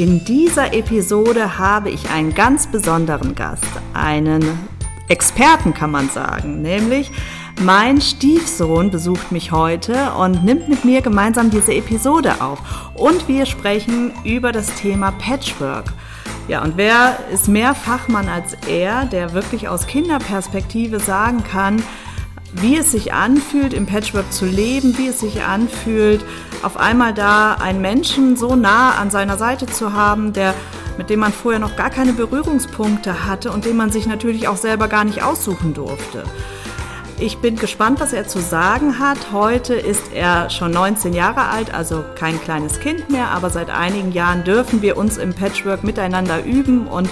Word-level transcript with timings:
In 0.00 0.24
dieser 0.24 0.72
Episode 0.72 1.58
habe 1.58 1.90
ich 1.90 2.08
einen 2.08 2.34
ganz 2.34 2.66
besonderen 2.66 3.34
Gast, 3.34 3.66
einen 3.92 4.42
Experten 5.10 5.74
kann 5.74 5.90
man 5.90 6.08
sagen, 6.08 6.62
nämlich 6.62 7.10
mein 7.60 8.00
Stiefsohn 8.00 8.90
besucht 8.90 9.30
mich 9.30 9.52
heute 9.52 10.12
und 10.12 10.42
nimmt 10.42 10.70
mit 10.70 10.86
mir 10.86 11.02
gemeinsam 11.02 11.50
diese 11.50 11.74
Episode 11.74 12.40
auf. 12.40 12.60
Und 12.94 13.28
wir 13.28 13.44
sprechen 13.44 14.12
über 14.24 14.52
das 14.52 14.74
Thema 14.76 15.10
Patchwork. 15.10 15.92
Ja, 16.48 16.62
und 16.62 16.78
wer 16.78 17.18
ist 17.30 17.48
mehr 17.48 17.74
Fachmann 17.74 18.30
als 18.30 18.56
er, 18.66 19.04
der 19.04 19.34
wirklich 19.34 19.68
aus 19.68 19.86
Kinderperspektive 19.86 20.98
sagen 20.98 21.44
kann, 21.44 21.82
wie 22.54 22.78
es 22.78 22.92
sich 22.92 23.12
anfühlt, 23.12 23.74
im 23.74 23.84
Patchwork 23.84 24.32
zu 24.32 24.46
leben, 24.46 24.96
wie 24.96 25.08
es 25.08 25.20
sich 25.20 25.42
anfühlt, 25.42 26.24
auf 26.62 26.76
einmal 26.76 27.14
da 27.14 27.54
einen 27.54 27.80
Menschen 27.80 28.36
so 28.36 28.56
nah 28.56 28.92
an 28.92 29.10
seiner 29.10 29.38
Seite 29.38 29.66
zu 29.66 29.92
haben, 29.92 30.32
der 30.32 30.54
mit 30.98 31.08
dem 31.08 31.20
man 31.20 31.32
vorher 31.32 31.60
noch 31.60 31.76
gar 31.76 31.88
keine 31.88 32.12
Berührungspunkte 32.12 33.26
hatte 33.26 33.52
und 33.52 33.64
den 33.64 33.76
man 33.76 33.90
sich 33.90 34.06
natürlich 34.06 34.48
auch 34.48 34.58
selber 34.58 34.86
gar 34.86 35.04
nicht 35.04 35.22
aussuchen 35.22 35.72
durfte. 35.72 36.24
Ich 37.18 37.38
bin 37.38 37.56
gespannt, 37.56 38.00
was 38.00 38.12
er 38.12 38.26
zu 38.26 38.38
sagen 38.40 38.98
hat. 38.98 39.32
Heute 39.32 39.74
ist 39.74 40.12
er 40.14 40.48
schon 40.48 40.70
19 40.72 41.12
Jahre 41.12 41.48
alt, 41.48 41.72
also 41.72 42.02
kein 42.16 42.40
kleines 42.40 42.80
Kind 42.80 43.10
mehr, 43.10 43.28
aber 43.28 43.50
seit 43.50 43.70
einigen 43.70 44.12
Jahren 44.12 44.42
dürfen 44.42 44.82
wir 44.82 44.96
uns 44.96 45.18
im 45.18 45.34
Patchwork 45.34 45.84
miteinander 45.84 46.44
üben 46.44 46.86
und 46.86 47.08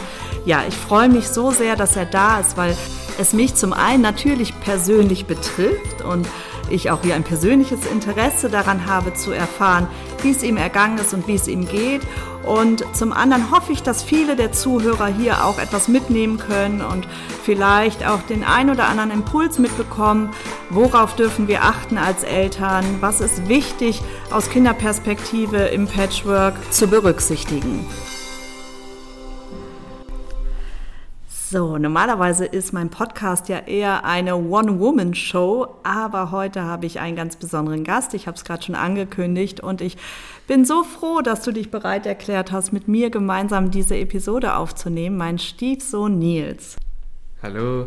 ja, 0.47 0.63
ich 0.67 0.75
freue 0.75 1.11
mich 1.11 1.29
so 1.29 1.51
sehr, 1.51 1.77
dass 1.77 1.95
er 1.97 2.07
da 2.07 2.41
ist, 2.41 2.57
weil 2.57 2.75
es 3.19 3.35
mich 3.35 3.55
zum 3.55 3.75
einen 3.75 4.03
natürlich 4.03 4.59
persönlich 4.61 5.27
betrifft 5.27 6.03
und 6.03 6.27
ich 6.71 6.91
auch 6.91 7.03
hier 7.03 7.15
ein 7.15 7.25
persönliches 7.25 7.87
Interesse 7.87 8.49
daran 8.49 8.87
habe 8.87 9.15
zu 9.15 9.33
erfahren, 9.33 9.89
wie 10.23 10.31
es 10.31 10.43
ihm 10.43 10.57
ergangen 10.57 10.99
ist 10.99 11.15
und 11.15 11.27
wie 11.27 11.35
es 11.35 11.49
ihm 11.49 11.67
geht. 11.67 12.03
Und 12.45 12.85
zum 12.95 13.13
anderen 13.13 13.51
hoffe 13.51 13.73
ich, 13.73 13.83
dass 13.83 14.03
viele 14.03 14.35
der 14.35 14.53
Zuhörer 14.53 15.07
hier 15.07 15.45
auch 15.45 15.59
etwas 15.59 15.89
mitnehmen 15.89 16.39
können 16.39 16.81
und 16.81 17.07
vielleicht 17.45 18.07
auch 18.07 18.23
den 18.23 18.43
ein 18.45 18.71
oder 18.71 18.89
anderen 18.89 19.11
Impuls 19.11 19.59
mitbekommen, 19.59 20.31
worauf 20.71 21.15
dürfen 21.15 21.49
wir 21.49 21.65
achten 21.65 21.99
als 21.99 22.23
Eltern, 22.23 22.85
was 23.01 23.21
ist 23.21 23.49
wichtig 23.49 24.03
aus 24.31 24.49
Kinderperspektive 24.49 25.59
im 25.67 25.87
Patchwork 25.87 26.55
zu 26.73 26.87
berücksichtigen. 26.87 27.85
So, 31.51 31.79
normalerweise 31.79 32.45
ist 32.45 32.75
mein 32.75 32.91
Podcast 32.91 33.49
ja 33.49 33.61
eher 33.61 34.05
eine 34.05 34.37
One-Woman-Show, 34.37 35.77
aber 35.83 36.31
heute 36.31 36.65
habe 36.65 36.85
ich 36.85 37.01
einen 37.01 37.17
ganz 37.17 37.37
besonderen 37.37 37.85
Gast. 37.85 38.13
Ich 38.13 38.27
habe 38.27 38.37
es 38.37 38.45
gerade 38.45 38.63
schon 38.63 38.75
angekündigt 38.75 39.61
und 39.61 39.81
ich 39.81 39.97
bin 40.47 40.67
so 40.67 40.85
froh, 40.85 41.23
dass 41.23 41.41
du 41.41 41.53
dich 41.53 41.71
bereit 41.71 42.05
erklärt 42.05 42.53
hast, 42.53 42.75
mit 42.75 42.87
mir 42.87 43.09
gemeinsam 43.09 43.71
diese 43.71 43.97
Episode 43.97 44.57
aufzunehmen. 44.57 45.17
Mein 45.17 45.39
Stiefsohn 45.39 46.19
Nils. 46.19 46.77
Hallo. 47.43 47.87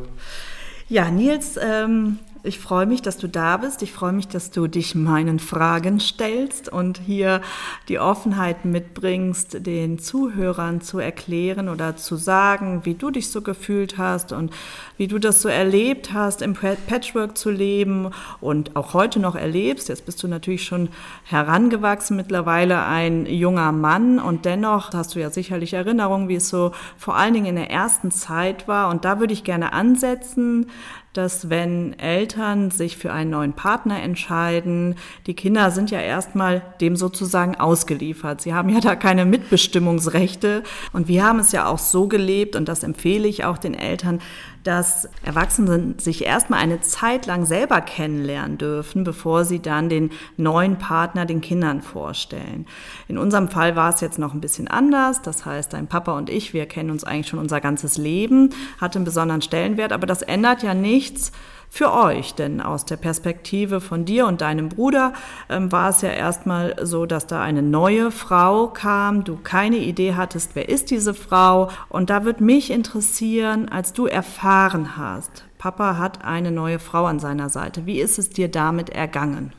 Ja, 0.90 1.12
Nils 1.12 1.56
ähm, 1.62 2.18
ich 2.44 2.60
freue 2.60 2.88
mich, 2.88 3.02
dass 3.02 3.18
du 3.18 3.28
da 3.28 3.58
bist. 3.58 3.84
Ich 3.84 3.94
freue 3.94 4.14
mich, 4.14 4.28
dass 4.28 4.50
du 4.50 4.68
dich 4.68 4.96
meinen 4.96 5.38
Fragen 5.38 6.00
stellst 6.00 6.70
und 6.70 6.98
hier 6.98 7.42
die 7.88 8.00
Offenheit 8.00 8.66
mitbringst, 8.66 9.66
den 9.66 10.00
Zuhörern 10.00 10.82
zu 10.82 10.98
erklären 10.98 11.70
oder 11.70 11.98
zu 11.98 12.16
sagen, 12.16 12.82
wie 12.84 12.96
du 12.96 13.12
dich 13.12 13.30
so 13.30 13.42
gefühlt 13.42 13.98
hast 14.00 14.32
und 14.32 14.52
wie 14.98 15.08
du 15.08 15.20
das 15.20 15.42
so 15.42 15.50
erlebt 15.50 16.14
hast, 16.14 16.42
im 16.42 16.56
Patchwork 16.56 17.38
zu 17.38 17.52
leben 17.52 18.10
und 18.40 18.76
auch 18.76 18.94
heute 18.94 19.20
noch 19.20 19.36
erlebst. 19.36 19.90
Jetzt 19.90 20.06
bist 20.06 20.24
du 20.24 20.28
natürlich 20.28 20.64
schon 20.64 20.90
herangewachsen, 21.26 22.18
mittlerweile 22.18 22.86
ein 22.86 23.28
junger 23.28 23.72
Mann 23.72 24.18
und 24.18 24.46
dennoch 24.46 24.94
hast 24.94 25.14
du 25.14 25.20
ja 25.20 25.30
sicherlich 25.30 25.74
Erinnerungen, 25.74 26.28
wie 26.28 26.36
es 26.36 26.50
so 26.50 26.72
vor 26.98 27.16
allen 27.16 27.36
Dingen 27.36 27.46
in 27.46 27.56
der 27.56 27.70
ersten 27.70 28.10
Zeit 28.10 28.68
war. 28.68 28.90
Und 28.90 29.06
da 29.06 29.20
würde 29.20 29.34
ich 29.34 29.44
gerne 29.44 29.74
ansetzen 29.74 30.68
dass 31.14 31.50
wenn 31.50 31.98
Eltern 32.00 32.72
sich 32.72 32.98
für 32.98 33.12
einen 33.12 33.32
neuen 33.32 33.54
Partner 33.54 34.02
entscheiden, 34.02 34.96
die 35.28 35.34
Kinder 35.34 35.70
sind 35.72 35.92
ja 35.92 36.00
erstmal 36.00 36.62
dem 36.80 36.96
sozusagen 36.96 37.56
ausgeliefert. 37.56 38.42
Sie 38.42 38.54
haben 38.54 38.70
ja 38.70 38.80
da 38.80 38.96
keine 38.96 39.26
Mitbestimmungsrechte. 39.26 40.64
Und 40.94 41.08
wir 41.08 41.26
haben 41.26 41.40
es 41.40 41.52
ja 41.52 41.66
auch 41.68 41.80
so 41.80 42.08
gelebt, 42.08 42.56
und 42.56 42.68
das 42.68 42.84
empfehle 42.84 43.28
ich 43.28 43.44
auch 43.44 43.58
den 43.58 43.74
Eltern, 43.74 44.22
dass 44.64 45.10
Erwachsene 45.24 45.96
sich 45.98 46.26
erstmal 46.26 46.60
eine 46.60 46.82
Zeit 46.82 47.26
lang 47.26 47.46
selber 47.46 47.82
kennenlernen 47.82 48.58
dürfen, 48.58 49.04
bevor 49.04 49.46
sie 49.46 49.60
dann 49.60 49.90
den 49.90 50.12
neuen 50.38 50.78
Partner 50.78 51.26
den 51.26 51.42
Kindern 51.42 51.82
vorstellen. 51.82 52.68
In 53.08 53.18
unserem 53.18 53.50
Fall 53.50 53.76
war 53.76 53.94
es 53.94 54.02
jetzt 54.02 54.20
noch 54.20 54.34
ein 54.34 54.42
bisschen 54.42 54.68
anders. 54.68 55.22
Das 55.22 55.46
heißt, 55.46 55.74
dein 55.74 55.88
Papa 55.88 56.18
und 56.18 56.30
ich, 56.30 56.54
wir 56.54 56.66
kennen 56.66 56.92
uns 56.92 57.04
eigentlich 57.04 57.28
schon 57.28 57.40
unser 57.40 57.62
ganzes 57.62 57.98
Leben, 57.98 58.52
hatte 58.80 59.00
einen 59.00 59.06
besonderen 59.06 59.42
Stellenwert, 59.42 59.92
aber 59.92 60.08
das 60.08 60.22
ändert 60.22 60.64
ja 60.64 60.74
nichts 60.74 61.32
für 61.72 61.94
euch? 61.94 62.36
Denn 62.36 62.60
aus 62.60 62.86
der 62.86 62.98
Perspektive 62.98 63.80
von 63.80 64.04
dir 64.04 64.28
und 64.28 64.42
deinem 64.42 64.68
Bruder 64.68 65.14
ähm, 65.50 65.72
war 65.72 65.90
es 65.90 66.02
ja 66.02 66.10
erstmal 66.10 66.76
so, 66.86 67.06
dass 67.06 67.26
da 67.26 67.42
eine 67.42 67.64
neue 67.64 68.12
Frau 68.12 68.68
kam, 68.68 69.24
du 69.24 69.38
keine 69.38 69.78
Idee 69.78 70.16
hattest, 70.16 70.52
wer 70.54 70.68
ist 70.68 70.92
diese 70.92 71.14
Frau. 71.14 71.72
Und 71.88 72.10
da 72.10 72.26
wird 72.26 72.42
mich 72.42 72.70
interessieren, 72.70 73.70
als 73.70 73.94
du 73.94 74.06
erfahren 74.06 74.98
hast, 74.98 75.46
Papa 75.58 75.98
hat 75.98 76.26
eine 76.26 76.52
neue 76.52 76.78
Frau 76.78 77.06
an 77.06 77.20
seiner 77.20 77.48
Seite. 77.48 77.86
Wie 77.86 78.02
ist 78.02 78.20
es 78.20 78.30
dir 78.30 78.50
damit 78.50 78.90
ergangen? 78.90 79.54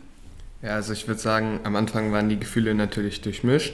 Ja, 0.61 0.75
also 0.75 0.93
ich 0.93 1.09
würde 1.09 1.21
sagen, 1.21 1.61
am 1.65 1.75
Anfang 1.77 2.13
waren 2.13 2.29
die 2.29 2.39
Gefühle 2.39 2.75
natürlich 2.75 3.23
durchmischt. 3.23 3.73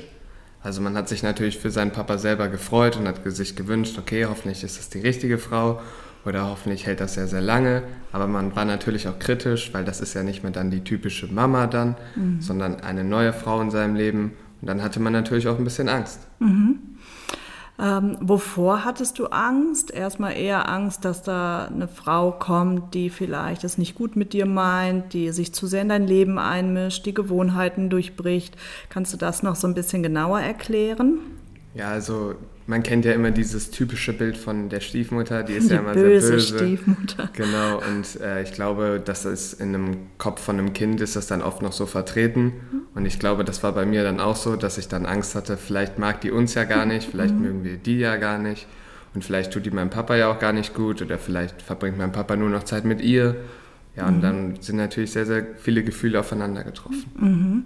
Also 0.63 0.81
man 0.81 0.97
hat 0.97 1.09
sich 1.09 1.23
natürlich 1.23 1.59
für 1.59 1.71
seinen 1.71 1.93
Papa 1.93 2.19
selber 2.19 2.49
gefreut 2.49 2.97
und 2.97 3.09
hat 3.09 3.21
sich 3.25 3.57
gewünscht, 3.57 3.99
okay, 3.99 4.27
hoffentlich 4.27 4.63
ist 4.63 4.79
es 4.79 4.89
die 4.89 5.01
richtige 5.01 5.39
Frau 5.39 5.81
oder 6.29 6.49
hoffentlich 6.49 6.87
hält 6.87 7.01
das 7.01 7.15
sehr, 7.15 7.27
sehr 7.27 7.41
lange. 7.41 7.83
Aber 8.13 8.27
man 8.27 8.55
war 8.55 8.65
natürlich 8.65 9.09
auch 9.09 9.19
kritisch, 9.19 9.73
weil 9.73 9.85
das 9.85 10.01
ist 10.01 10.15
ja 10.15 10.23
nicht 10.23 10.43
mehr 10.43 10.53
dann 10.53 10.71
die 10.71 10.85
typische 10.85 11.27
Mama 11.27 11.67
dann, 11.67 11.97
mhm. 12.15 12.41
sondern 12.41 12.81
eine 12.81 13.05
neue 13.05 13.33
Frau 13.33 13.61
in 13.61 13.71
seinem 13.71 13.97
Leben. 13.97 14.33
Und 14.61 14.69
dann 14.69 14.83
hatte 14.83 15.01
man 15.01 15.13
natürlich 15.13 15.49
auch 15.49 15.59
ein 15.59 15.65
bisschen 15.65 15.89
Angst. 15.89 16.21
Mhm. 16.39 16.79
Ähm, 17.81 18.17
wovor 18.21 18.85
hattest 18.85 19.21
du 19.21 19.27
Angst? 19.27 19.93
Erstmal 19.93 20.37
eher 20.37 20.69
Angst, 20.69 21.05
dass 21.05 21.23
da 21.23 21.67
eine 21.67 21.87
Frau 21.87 22.33
kommt, 22.33 22.93
die 22.95 23.09
vielleicht 23.09 23.63
es 23.63 23.79
nicht 23.79 23.95
gut 23.95 24.17
mit 24.17 24.33
dir 24.33 24.47
meint, 24.47 25.13
die 25.13 25.31
sich 25.31 25.55
zu 25.55 25.69
sehr 25.69 25.83
in 25.83 25.89
dein 25.89 26.07
Leben 26.07 26.41
einmischt, 26.41 27.07
die 27.07 27.15
Gewohnheiten 27.15 27.89
durchbricht. 27.89 28.57
Kannst 28.89 29.13
du 29.13 29.17
das 29.17 29.45
noch 29.45 29.55
so 29.55 29.69
ein 29.69 29.75
bisschen 29.75 30.03
genauer 30.03 30.41
erklären? 30.41 31.21
Ja, 31.75 31.91
also 31.91 32.35
man 32.69 32.83
kennt 32.83 33.07
ja 33.07 33.13
immer 33.13 33.31
dieses 33.31 33.71
typische 33.71 34.13
Bild 34.13 34.37
von 34.37 34.69
der 34.69 34.81
Stiefmutter, 34.81 35.43
die 35.43 35.55
ist 35.55 35.71
die 35.71 35.75
ja 35.75 35.81
immer 35.81 35.95
böse 35.95 36.27
sehr 36.27 36.37
böse. 36.37 36.59
Stiefmutter. 36.59 37.31
Genau, 37.33 37.79
und 37.79 38.21
äh, 38.21 38.43
ich 38.43 38.53
glaube, 38.53 39.01
dass 39.03 39.25
es 39.25 39.55
in 39.55 39.75
einem 39.75 39.97
Kopf 40.19 40.43
von 40.43 40.59
einem 40.59 40.75
Kind 40.75 41.01
ist 41.01 41.17
das 41.17 41.27
dann 41.27 41.41
oft 41.41 41.63
noch 41.63 41.73
so 41.73 41.87
vertreten. 41.87 42.53
Und 42.95 43.07
ich 43.07 43.19
glaube, 43.19 43.45
das 43.45 43.63
war 43.63 43.73
bei 43.73 43.87
mir 43.87 44.05
dann 44.05 44.21
auch 44.21 44.37
so, 44.37 44.55
dass 44.55 44.77
ich 44.77 44.87
dann 44.87 45.07
Angst 45.07 45.35
hatte, 45.35 45.57
vielleicht 45.57 45.99
mag 45.99 46.21
die 46.21 46.31
uns 46.31 46.53
ja 46.55 46.65
gar 46.65 46.85
nicht, 46.85 47.09
vielleicht 47.11 47.35
mhm. 47.35 47.41
mögen 47.41 47.65
wir 47.65 47.79
die 47.79 47.99
ja 47.99 48.17
gar 48.17 48.37
nicht. 48.37 48.67
Und 49.15 49.25
vielleicht 49.25 49.51
tut 49.51 49.65
die 49.65 49.71
meinem 49.71 49.89
Papa 49.89 50.17
ja 50.17 50.31
auch 50.31 50.39
gar 50.39 50.53
nicht 50.53 50.75
gut 50.75 51.01
oder 51.01 51.17
vielleicht 51.17 51.63
verbringt 51.63 51.97
mein 51.97 52.13
Papa 52.13 52.37
nur 52.37 52.51
noch 52.51 52.65
Zeit 52.65 52.85
mit 52.85 53.01
ihr. 53.01 53.37
Ja, 53.99 54.07
und 54.07 54.19
mhm. 54.19 54.23
dann 54.23 54.57
sind 54.61 54.77
natürlich 54.77 55.11
sehr, 55.11 55.27
sehr 55.27 55.45
viele 55.57 55.83
Gefühle 55.83 56.21
aufeinander 56.21 56.63
getroffen. 56.63 57.05
Mhm. 57.17 57.65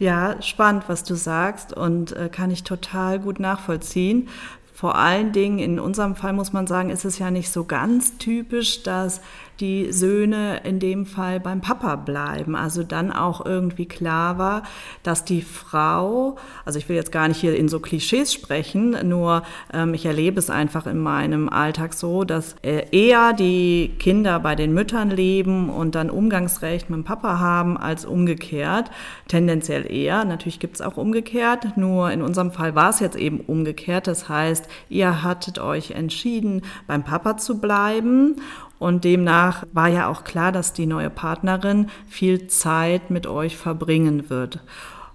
Ja, 0.00 0.42
spannend, 0.42 0.84
was 0.88 1.04
du 1.04 1.14
sagst 1.14 1.72
und 1.72 2.12
äh, 2.16 2.28
kann 2.28 2.50
ich 2.50 2.64
total 2.64 3.20
gut 3.20 3.38
nachvollziehen. 3.38 4.28
Vor 4.74 4.96
allen 4.96 5.30
Dingen 5.30 5.58
in 5.58 5.78
unserem 5.78 6.16
Fall 6.16 6.32
muss 6.32 6.52
man 6.52 6.66
sagen, 6.66 6.90
ist 6.90 7.04
es 7.04 7.18
ja 7.20 7.30
nicht 7.30 7.50
so 7.50 7.64
ganz 7.64 8.16
typisch, 8.18 8.82
dass 8.82 9.20
die 9.60 9.92
Söhne 9.92 10.62
in 10.64 10.78
dem 10.78 11.06
Fall 11.06 11.40
beim 11.40 11.60
Papa 11.60 11.96
bleiben. 11.96 12.56
Also 12.56 12.82
dann 12.82 13.12
auch 13.12 13.44
irgendwie 13.44 13.86
klar 13.86 14.38
war, 14.38 14.62
dass 15.02 15.24
die 15.24 15.42
Frau, 15.42 16.36
also 16.64 16.78
ich 16.78 16.88
will 16.88 16.96
jetzt 16.96 17.12
gar 17.12 17.28
nicht 17.28 17.40
hier 17.40 17.56
in 17.56 17.68
so 17.68 17.80
Klischees 17.80 18.32
sprechen, 18.32 18.96
nur 19.08 19.42
ähm, 19.72 19.94
ich 19.94 20.06
erlebe 20.06 20.38
es 20.38 20.50
einfach 20.50 20.86
in 20.86 20.98
meinem 20.98 21.48
Alltag 21.48 21.94
so, 21.94 22.24
dass 22.24 22.56
äh, 22.62 22.86
eher 22.90 23.32
die 23.32 23.92
Kinder 23.98 24.40
bei 24.40 24.54
den 24.54 24.72
Müttern 24.72 25.10
leben 25.10 25.68
und 25.68 25.94
dann 25.94 26.10
Umgangsrecht 26.10 26.88
mit 26.90 26.98
dem 26.98 27.04
Papa 27.04 27.38
haben 27.38 27.76
als 27.76 28.04
umgekehrt. 28.04 28.90
Tendenziell 29.28 29.90
eher. 29.90 30.24
Natürlich 30.24 30.60
gibt 30.60 30.76
es 30.76 30.80
auch 30.80 30.96
umgekehrt, 30.96 31.76
nur 31.76 32.10
in 32.10 32.22
unserem 32.22 32.50
Fall 32.50 32.74
war 32.74 32.90
es 32.90 33.00
jetzt 33.00 33.16
eben 33.16 33.40
umgekehrt. 33.40 34.06
Das 34.06 34.28
heißt, 34.28 34.66
ihr 34.88 35.22
hattet 35.22 35.58
euch 35.58 35.92
entschieden, 35.92 36.62
beim 36.86 37.04
Papa 37.04 37.36
zu 37.36 37.60
bleiben 37.60 38.36
und 38.80 39.04
demnach 39.04 39.64
war 39.74 39.88
ja 39.88 40.08
auch 40.08 40.24
klar, 40.24 40.52
dass 40.52 40.72
die 40.72 40.86
neue 40.86 41.10
Partnerin 41.10 41.90
viel 42.08 42.48
Zeit 42.48 43.10
mit 43.10 43.26
euch 43.26 43.58
verbringen 43.58 44.30
wird. 44.30 44.60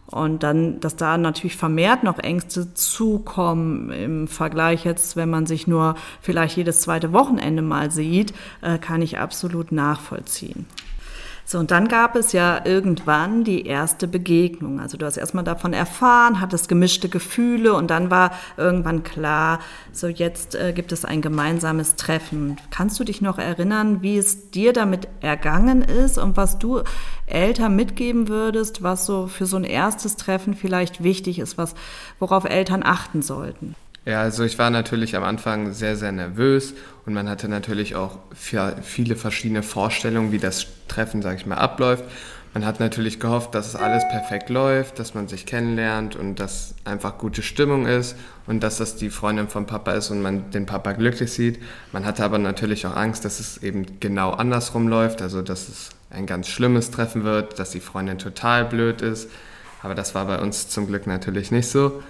Und 0.06 0.44
dann, 0.44 0.80
dass 0.80 0.96
da 0.96 1.18
natürlich 1.18 1.58
vermehrt 1.58 2.04
noch 2.04 2.20
Ängste 2.20 2.76
zukommen 2.76 3.90
im 3.90 4.28
Vergleich 4.28 4.86
jetzt, 4.86 5.16
wenn 5.16 5.32
man 5.32 5.48
sich 5.48 5.66
nur 5.66 5.96
vielleicht 6.22 6.58
jedes 6.58 6.82
zweite 6.82 7.12
Wochenende 7.12 7.64
mal 7.64 7.90
sieht, 7.90 8.36
äh, 8.62 8.78
kann 8.78 9.02
ich 9.02 9.18
absolut 9.18 9.72
nachvollziehen. 9.72 10.68
So, 11.48 11.60
und 11.60 11.70
dann 11.70 11.88
gab 11.88 12.16
es 12.16 12.32
ja 12.32 12.66
irgendwann 12.66 13.44
die 13.44 13.68
erste 13.68 14.08
Begegnung. 14.08 14.80
Also 14.80 14.98
du 14.98 15.06
hast 15.06 15.18
erstmal 15.18 15.44
davon 15.44 15.74
erfahren, 15.74 16.42
hattest 16.42 16.68
gemischte 16.68 17.08
Gefühle 17.08 17.76
und 17.76 17.92
dann 17.92 18.10
war 18.10 18.32
irgendwann 18.58 19.04
klar, 19.04 19.60
so 19.92 20.08
jetzt 20.08 20.56
äh, 20.56 20.74
gibt 20.74 20.92
es 20.92 21.06
ein 21.06 21.22
gemeinsames 21.22 21.98
Treffen. 21.98 22.58
Kannst 22.72 23.00
du 23.00 23.04
dich 23.04 23.22
noch 23.22 23.38
erinnern, 23.38 24.02
wie 24.02 24.18
es 24.18 24.50
dir 24.50 24.74
damit 24.74 25.08
ergangen 25.22 25.84
ist 25.84 26.18
und 26.18 26.36
was 26.36 26.58
du 26.58 26.82
Eltern 27.28 27.76
mitgeben 27.76 28.28
würdest, 28.28 28.82
was 28.82 29.06
so 29.06 29.28
für 29.28 29.46
so 29.46 29.58
ein 29.58 29.66
erstes 29.66 30.16
Treffen 30.16 30.56
vielleicht 30.56 31.04
wichtig 31.04 31.38
ist, 31.38 31.60
was, 31.60 31.76
worauf 32.18 32.46
Eltern 32.46 32.82
achten 32.84 33.22
sollten? 33.22 33.76
Ja, 34.06 34.22
also 34.22 34.44
ich 34.44 34.58
war 34.60 34.70
natürlich 34.70 35.16
am 35.16 35.24
Anfang 35.24 35.74
sehr, 35.74 35.96
sehr 35.96 36.12
nervös 36.12 36.76
und 37.06 37.14
man 37.14 37.30
hatte 37.30 37.48
natürlich 37.48 37.96
auch 37.96 38.18
viele 38.34 39.16
verschiedene 39.16 39.64
Vorstellungen, 39.64 40.32
wie 40.32 40.40
das 40.40 40.68
Treffen, 40.88 41.22
sage 41.22 41.38
ich 41.38 41.46
mal, 41.46 41.56
abläuft. 41.56 42.04
Man 42.56 42.66
hat 42.66 42.80
natürlich 42.80 43.20
gehofft, 43.20 43.54
dass 43.54 43.68
es 43.68 43.76
alles 43.76 44.08
perfekt 44.08 44.50
läuft, 44.50 44.98
dass 44.98 45.14
man 45.14 45.28
sich 45.28 45.46
kennenlernt 45.46 46.16
und 46.16 46.40
dass 46.40 46.74
einfach 46.86 47.18
gute 47.18 47.42
Stimmung 47.42 47.86
ist 47.86 48.16
und 48.48 48.64
dass 48.64 48.78
das 48.78 48.96
die 48.96 49.10
Freundin 49.10 49.50
vom 49.50 49.66
Papa 49.66 49.92
ist 49.92 50.10
und 50.10 50.22
man 50.22 50.52
den 50.52 50.66
Papa 50.66 50.94
glücklich 50.94 51.34
sieht. 51.34 51.60
Man 51.92 52.06
hatte 52.06 52.24
aber 52.24 52.38
natürlich 52.38 52.88
auch 52.88 52.96
Angst, 52.96 53.26
dass 53.26 53.42
es 53.42 53.62
eben 53.62 54.00
genau 54.00 54.32
andersrum 54.32 54.88
läuft, 54.88 55.22
also 55.22 55.42
dass 55.42 55.68
es 55.68 55.90
ein 56.10 56.26
ganz 56.26 56.48
schlimmes 56.48 56.92
Treffen 56.92 57.26
wird, 57.26 57.60
dass 57.60 57.72
die 57.72 57.82
Freundin 57.82 58.20
total 58.20 58.64
blöd 58.64 59.02
ist. 59.02 59.30
Aber 59.84 59.94
das 59.94 60.16
war 60.16 60.26
bei 60.26 60.40
uns 60.40 60.70
zum 60.70 60.88
Glück 60.88 61.08
natürlich 61.08 61.52
nicht 61.52 61.68
so. 61.68 62.02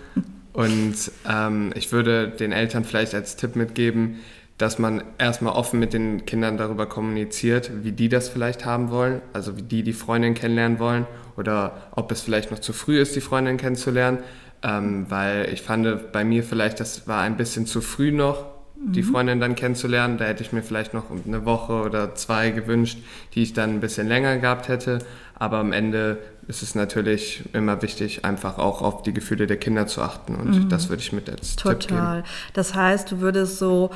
Und 0.53 0.95
ähm, 1.27 1.74
ich 1.75 1.91
würde 1.91 2.30
den 2.30 2.51
Eltern 2.51 2.86
vielleicht 2.86 3.15
als 3.15 3.36
Tipp 3.36 3.56
mitgeben, 3.56 4.19
dass 4.57 4.79
man 4.79 5.03
erstmal 5.17 5.53
offen 5.53 5.79
mit 5.79 5.93
den 5.93 6.25
Kindern 6.25 6.57
darüber 6.57 6.85
kommuniziert, 6.85 7.71
wie 7.83 7.91
die 7.91 8.09
das 8.09 8.29
vielleicht 8.29 8.65
haben 8.65 8.89
wollen, 8.89 9.21
also 9.33 9.57
wie 9.57 9.63
die 9.63 9.83
die 9.83 9.93
Freundin 9.93 10.33
kennenlernen 10.33 10.79
wollen 10.79 11.05
oder 11.35 11.89
ob 11.91 12.11
es 12.11 12.21
vielleicht 12.21 12.51
noch 12.51 12.59
zu 12.59 12.71
früh 12.71 12.99
ist, 12.99 13.15
die 13.15 13.21
Freundin 13.21 13.57
kennenzulernen, 13.57 14.19
ähm, 14.63 15.05
weil 15.09 15.49
ich 15.51 15.61
fand 15.61 16.11
bei 16.13 16.23
mir 16.23 16.43
vielleicht, 16.43 16.79
das 16.79 17.07
war 17.07 17.21
ein 17.21 17.35
bisschen 17.35 17.65
zu 17.65 17.81
früh 17.81 18.11
noch, 18.11 18.45
die 18.77 19.01
mhm. 19.01 19.11
Freundin 19.11 19.39
dann 19.39 19.55
kennenzulernen. 19.55 20.17
Da 20.17 20.25
hätte 20.25 20.43
ich 20.43 20.51
mir 20.51 20.61
vielleicht 20.61 20.93
noch 20.93 21.05
eine 21.09 21.45
Woche 21.45 21.73
oder 21.73 22.13
zwei 22.15 22.51
gewünscht, 22.51 22.99
die 23.33 23.43
ich 23.43 23.53
dann 23.53 23.71
ein 23.71 23.79
bisschen 23.79 24.07
länger 24.07 24.37
gehabt 24.37 24.67
hätte. 24.67 24.99
Aber 25.33 25.57
am 25.57 25.71
Ende 25.71 26.19
ist 26.47 26.61
es 26.61 26.75
natürlich 26.75 27.43
immer 27.53 27.81
wichtig, 27.81 28.25
einfach 28.25 28.57
auch 28.57 28.81
auf 28.81 29.01
die 29.01 29.13
Gefühle 29.13 29.47
der 29.47 29.57
Kinder 29.57 29.87
zu 29.87 30.01
achten. 30.01 30.35
Und 30.35 30.65
mhm. 30.65 30.69
das 30.69 30.89
würde 30.89 31.01
ich 31.01 31.13
mit 31.13 31.29
als 31.29 31.55
Total. 31.55 31.79
Tipp 31.79 31.89
geben. 31.89 31.99
Total. 31.99 32.23
Das 32.53 32.75
heißt, 32.75 33.11
du 33.11 33.21
würdest 33.21 33.57
so 33.57 33.91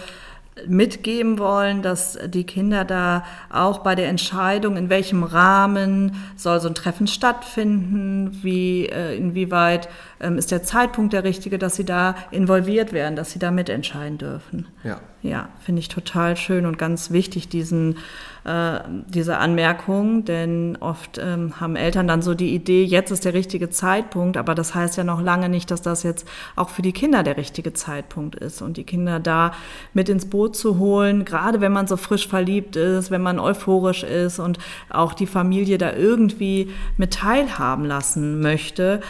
mitgeben 0.68 1.40
wollen, 1.40 1.82
dass 1.82 2.18
die 2.28 2.44
Kinder 2.44 2.86
da 2.86 3.24
auch 3.50 3.80
bei 3.80 3.96
der 3.96 4.08
Entscheidung, 4.08 4.78
in 4.78 4.90
welchem 4.90 5.24
Rahmen 5.24 6.16
soll 6.36 6.60
so 6.60 6.68
ein 6.68 6.76
Treffen 6.76 7.08
stattfinden, 7.08 8.40
wie, 8.42 8.88
äh, 8.88 9.16
inwieweit 9.16 9.90
ähm, 10.20 10.38
ist 10.38 10.52
der 10.52 10.64
Zeitpunkt 10.64 11.14
der 11.14 11.24
richtige, 11.24 11.58
dass 11.58 11.76
sie 11.76 11.86
da 11.86 12.16
involviert 12.32 12.94
werden, 12.94 13.16
dass 13.16 13.32
sie 13.32 13.40
da 13.40 13.52
mitentscheiden 13.52 14.18
dürfen. 14.18 14.68
Ja. 14.84 15.00
Ja, 15.22 15.50
finde 15.60 15.80
ich 15.80 15.90
total 15.90 16.38
schön 16.38 16.66
und 16.66 16.78
ganz 16.78 17.12
wichtig, 17.12 17.50
diesen, 17.50 17.98
äh, 18.46 18.80
diese 19.08 19.38
Anmerkung, 19.38 20.26
denn 20.26 20.78
oft 20.80 21.18
ähm, 21.18 21.60
haben 21.60 21.76
Eltern 21.76 22.08
dann 22.08 22.22
so 22.22 22.34
die 22.34 22.54
Idee, 22.54 22.84
jetzt 22.84 23.12
ist 23.12 23.26
der 23.26 23.34
richtige 23.34 23.70
Zeitpunkt, 23.70 24.38
aber 24.38 24.56
das 24.56 24.76
heißt 24.76 24.98
ja 24.98 25.04
noch 25.04 25.22
lange 25.22 25.50
nicht, 25.50 25.72
dass 25.72 25.82
das 25.82 26.04
jetzt 26.04 26.28
auch 26.56 26.70
für 26.70 26.82
die 26.82 26.94
Kinder 26.94 27.24
der 27.24 27.38
richtige 27.38 27.74
Zeitpunkt 27.74 28.36
ist 28.36 28.62
und 28.62 28.78
die 28.78 28.84
Kinder 28.84 29.20
da 29.20 29.52
mit 29.94 30.10
ins 30.10 30.30
Boot 30.30 30.56
zu 30.56 30.80
holen, 30.80 31.26
gerade 31.26 31.62
wenn 31.62 31.72
man 31.72 31.88
so 31.88 31.98
frisch 31.98 32.28
verliebt 32.28 32.76
ist, 32.76 33.12
wenn 33.12 33.22
man 33.22 33.40
euphorisch 33.40 34.04
ist 34.04 34.40
und 34.40 34.58
auch 34.90 35.14
die 35.14 35.28
Familie 35.28 35.78
da 35.78 35.94
irgendwie 35.94 36.72
mit 36.98 37.14
teilhaben 37.14 37.86
lassen 37.86 38.42
möchte. 38.42 39.02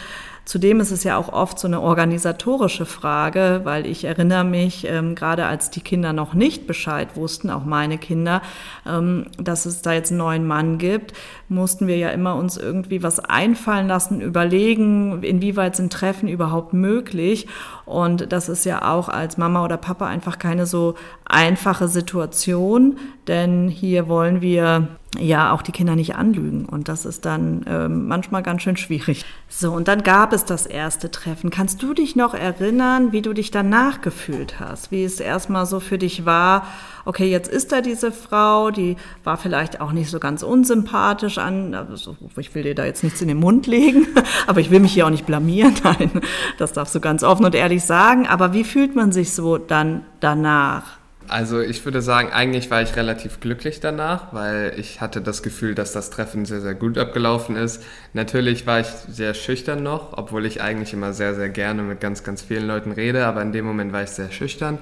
Zudem 0.50 0.80
ist 0.80 0.90
es 0.90 1.04
ja 1.04 1.16
auch 1.16 1.32
oft 1.32 1.60
so 1.60 1.68
eine 1.68 1.80
organisatorische 1.80 2.84
Frage, 2.84 3.60
weil 3.62 3.86
ich 3.86 4.02
erinnere 4.02 4.42
mich, 4.42 4.84
ähm, 4.84 5.14
gerade 5.14 5.46
als 5.46 5.70
die 5.70 5.80
Kinder 5.80 6.12
noch 6.12 6.34
nicht 6.34 6.66
Bescheid 6.66 7.14
wussten, 7.14 7.50
auch 7.50 7.64
meine 7.64 7.98
Kinder, 7.98 8.42
ähm, 8.84 9.26
dass 9.38 9.64
es 9.64 9.80
da 9.80 9.92
jetzt 9.92 10.10
einen 10.10 10.18
neuen 10.18 10.44
Mann 10.44 10.78
gibt, 10.78 11.12
mussten 11.48 11.86
wir 11.86 11.98
ja 11.98 12.08
immer 12.08 12.34
uns 12.34 12.56
irgendwie 12.56 13.04
was 13.04 13.20
einfallen 13.20 13.86
lassen, 13.86 14.20
überlegen, 14.20 15.22
inwieweit 15.22 15.76
sind 15.76 15.92
Treffen 15.92 16.28
überhaupt 16.28 16.72
möglich. 16.72 17.46
Und 17.84 18.32
das 18.32 18.48
ist 18.48 18.64
ja 18.64 18.90
auch 18.90 19.08
als 19.08 19.38
Mama 19.38 19.64
oder 19.64 19.76
Papa 19.76 20.08
einfach 20.08 20.40
keine 20.40 20.66
so 20.66 20.96
einfache 21.26 21.86
Situation, 21.86 22.98
denn 23.28 23.68
hier 23.68 24.08
wollen 24.08 24.40
wir 24.40 24.88
ja 25.18 25.52
auch 25.52 25.62
die 25.62 25.72
Kinder 25.72 25.96
nicht 25.96 26.14
anlügen 26.14 26.66
und 26.66 26.88
das 26.88 27.04
ist 27.04 27.24
dann 27.24 27.64
äh, 27.64 27.88
manchmal 27.88 28.42
ganz 28.42 28.62
schön 28.62 28.76
schwierig. 28.76 29.24
So, 29.48 29.72
und 29.72 29.88
dann 29.88 30.04
gab 30.04 30.32
es 30.32 30.44
das 30.44 30.66
erste 30.66 31.10
Treffen. 31.10 31.50
Kannst 31.50 31.82
du 31.82 31.94
dich 31.94 32.14
noch 32.14 32.32
erinnern, 32.32 33.10
wie 33.10 33.20
du 33.20 33.32
dich 33.32 33.50
danach 33.50 34.02
gefühlt 34.02 34.60
hast? 34.60 34.92
Wie 34.92 35.02
es 35.02 35.18
erstmal 35.18 35.66
so 35.66 35.80
für 35.80 35.98
dich 35.98 36.26
war, 36.26 36.64
okay, 37.04 37.28
jetzt 37.28 37.48
ist 37.48 37.72
da 37.72 37.80
diese 37.80 38.12
Frau, 38.12 38.70
die 38.70 38.96
war 39.24 39.36
vielleicht 39.36 39.80
auch 39.80 39.90
nicht 39.90 40.10
so 40.10 40.20
ganz 40.20 40.44
unsympathisch 40.44 41.38
an, 41.38 41.74
also 41.74 42.16
ich 42.36 42.54
will 42.54 42.62
dir 42.62 42.76
da 42.76 42.84
jetzt 42.84 43.02
nichts 43.02 43.20
in 43.20 43.28
den 43.28 43.38
Mund 43.38 43.66
legen, 43.66 44.06
aber 44.46 44.60
ich 44.60 44.70
will 44.70 44.78
mich 44.78 44.92
hier 44.92 45.06
auch 45.06 45.10
nicht 45.10 45.26
blamieren, 45.26 45.74
nein, 45.82 46.22
das 46.58 46.72
darfst 46.72 46.94
du 46.94 47.00
ganz 47.00 47.24
offen 47.24 47.44
und 47.44 47.54
ehrlich 47.56 47.82
sagen, 47.82 48.28
aber 48.28 48.52
wie 48.52 48.64
fühlt 48.64 48.94
man 48.94 49.10
sich 49.10 49.32
so 49.32 49.58
dann 49.58 50.02
danach? 50.20 50.99
Also 51.30 51.60
ich 51.60 51.84
würde 51.84 52.02
sagen, 52.02 52.32
eigentlich 52.32 52.72
war 52.72 52.82
ich 52.82 52.96
relativ 52.96 53.38
glücklich 53.38 53.78
danach, 53.78 54.32
weil 54.32 54.74
ich 54.76 55.00
hatte 55.00 55.20
das 55.20 55.44
Gefühl, 55.44 55.76
dass 55.76 55.92
das 55.92 56.10
Treffen 56.10 56.44
sehr, 56.44 56.60
sehr 56.60 56.74
gut 56.74 56.98
abgelaufen 56.98 57.54
ist. 57.54 57.84
Natürlich 58.14 58.66
war 58.66 58.80
ich 58.80 58.88
sehr 58.88 59.34
schüchtern 59.34 59.80
noch, 59.80 60.18
obwohl 60.18 60.44
ich 60.44 60.60
eigentlich 60.60 60.92
immer 60.92 61.12
sehr, 61.12 61.36
sehr 61.36 61.48
gerne 61.48 61.82
mit 61.82 62.00
ganz, 62.00 62.24
ganz 62.24 62.42
vielen 62.42 62.66
Leuten 62.66 62.90
rede, 62.90 63.26
aber 63.26 63.42
in 63.42 63.52
dem 63.52 63.64
Moment 63.64 63.92
war 63.92 64.02
ich 64.02 64.10
sehr 64.10 64.32
schüchtern. 64.32 64.78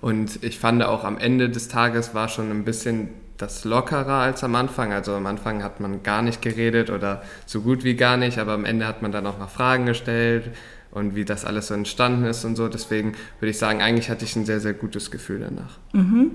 Und 0.00 0.42
ich 0.42 0.58
fand 0.58 0.82
auch 0.82 1.04
am 1.04 1.18
Ende 1.18 1.48
des 1.48 1.68
Tages 1.68 2.16
war 2.16 2.28
schon 2.28 2.50
ein 2.50 2.64
bisschen 2.64 3.10
das 3.38 3.64
lockerer 3.64 4.22
als 4.22 4.42
am 4.42 4.56
Anfang. 4.56 4.92
Also 4.92 5.14
am 5.14 5.26
Anfang 5.26 5.62
hat 5.62 5.78
man 5.78 6.02
gar 6.02 6.22
nicht 6.22 6.42
geredet 6.42 6.90
oder 6.90 7.22
so 7.46 7.60
gut 7.60 7.84
wie 7.84 7.94
gar 7.94 8.16
nicht, 8.16 8.38
aber 8.38 8.54
am 8.54 8.64
Ende 8.64 8.88
hat 8.88 9.02
man 9.02 9.12
dann 9.12 9.24
auch 9.24 9.38
mal 9.38 9.46
Fragen 9.46 9.86
gestellt 9.86 10.50
und 10.92 11.16
wie 11.16 11.24
das 11.24 11.44
alles 11.44 11.68
so 11.68 11.74
entstanden 11.74 12.24
ist 12.24 12.44
und 12.44 12.56
so. 12.56 12.68
Deswegen 12.68 13.14
würde 13.40 13.50
ich 13.50 13.58
sagen, 13.58 13.82
eigentlich 13.82 14.10
hatte 14.10 14.24
ich 14.24 14.36
ein 14.36 14.44
sehr, 14.44 14.60
sehr 14.60 14.74
gutes 14.74 15.10
Gefühl 15.10 15.40
danach. 15.40 15.78
Mhm. 15.92 16.32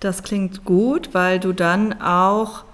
Das 0.00 0.22
klingt 0.22 0.64
gut, 0.64 1.10
weil 1.12 1.38
du 1.38 1.52
dann 1.52 2.00
auch 2.00 2.64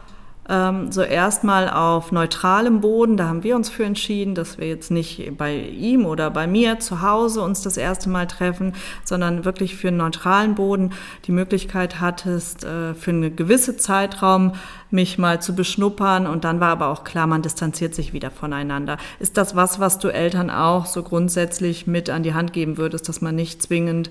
ähm, 0.48 0.90
so 0.90 1.02
erstmal 1.02 1.68
auf 1.68 2.10
neutralem 2.10 2.80
Boden. 2.80 3.16
Da 3.16 3.28
haben 3.28 3.42
wir 3.42 3.54
uns 3.54 3.68
für 3.68 3.84
entschieden, 3.84 4.34
dass 4.34 4.58
wir 4.58 4.66
jetzt 4.66 4.90
nicht 4.90 5.36
bei 5.36 5.56
ihm 5.56 6.06
oder 6.06 6.30
bei 6.30 6.46
mir 6.46 6.80
zu 6.80 7.02
Hause 7.02 7.42
uns 7.42 7.62
das 7.62 7.76
erste 7.76 8.08
Mal 8.08 8.26
treffen, 8.26 8.72
sondern 9.04 9.44
wirklich 9.44 9.76
für 9.76 9.88
einen 9.88 9.98
neutralen 9.98 10.54
Boden 10.54 10.92
die 11.26 11.32
Möglichkeit 11.32 12.00
hattest, 12.00 12.64
äh, 12.64 12.94
für 12.94 13.10
einen 13.10 13.36
gewissen 13.36 13.78
Zeitraum 13.78 14.54
mich 14.90 15.18
mal 15.18 15.40
zu 15.40 15.54
beschnuppern. 15.54 16.26
Und 16.26 16.44
dann 16.44 16.60
war 16.60 16.70
aber 16.70 16.88
auch 16.88 17.04
klar, 17.04 17.26
man 17.26 17.42
distanziert 17.42 17.94
sich 17.94 18.12
wieder 18.12 18.30
voneinander. 18.30 18.98
Ist 19.18 19.36
das 19.36 19.56
was, 19.56 19.80
was 19.80 19.98
du 19.98 20.08
Eltern 20.08 20.50
auch 20.50 20.86
so 20.86 21.02
grundsätzlich 21.02 21.86
mit 21.86 22.10
an 22.10 22.22
die 22.22 22.34
Hand 22.34 22.52
geben 22.52 22.76
würdest, 22.76 23.08
dass 23.08 23.20
man 23.20 23.34
nicht 23.34 23.62
zwingend 23.62 24.10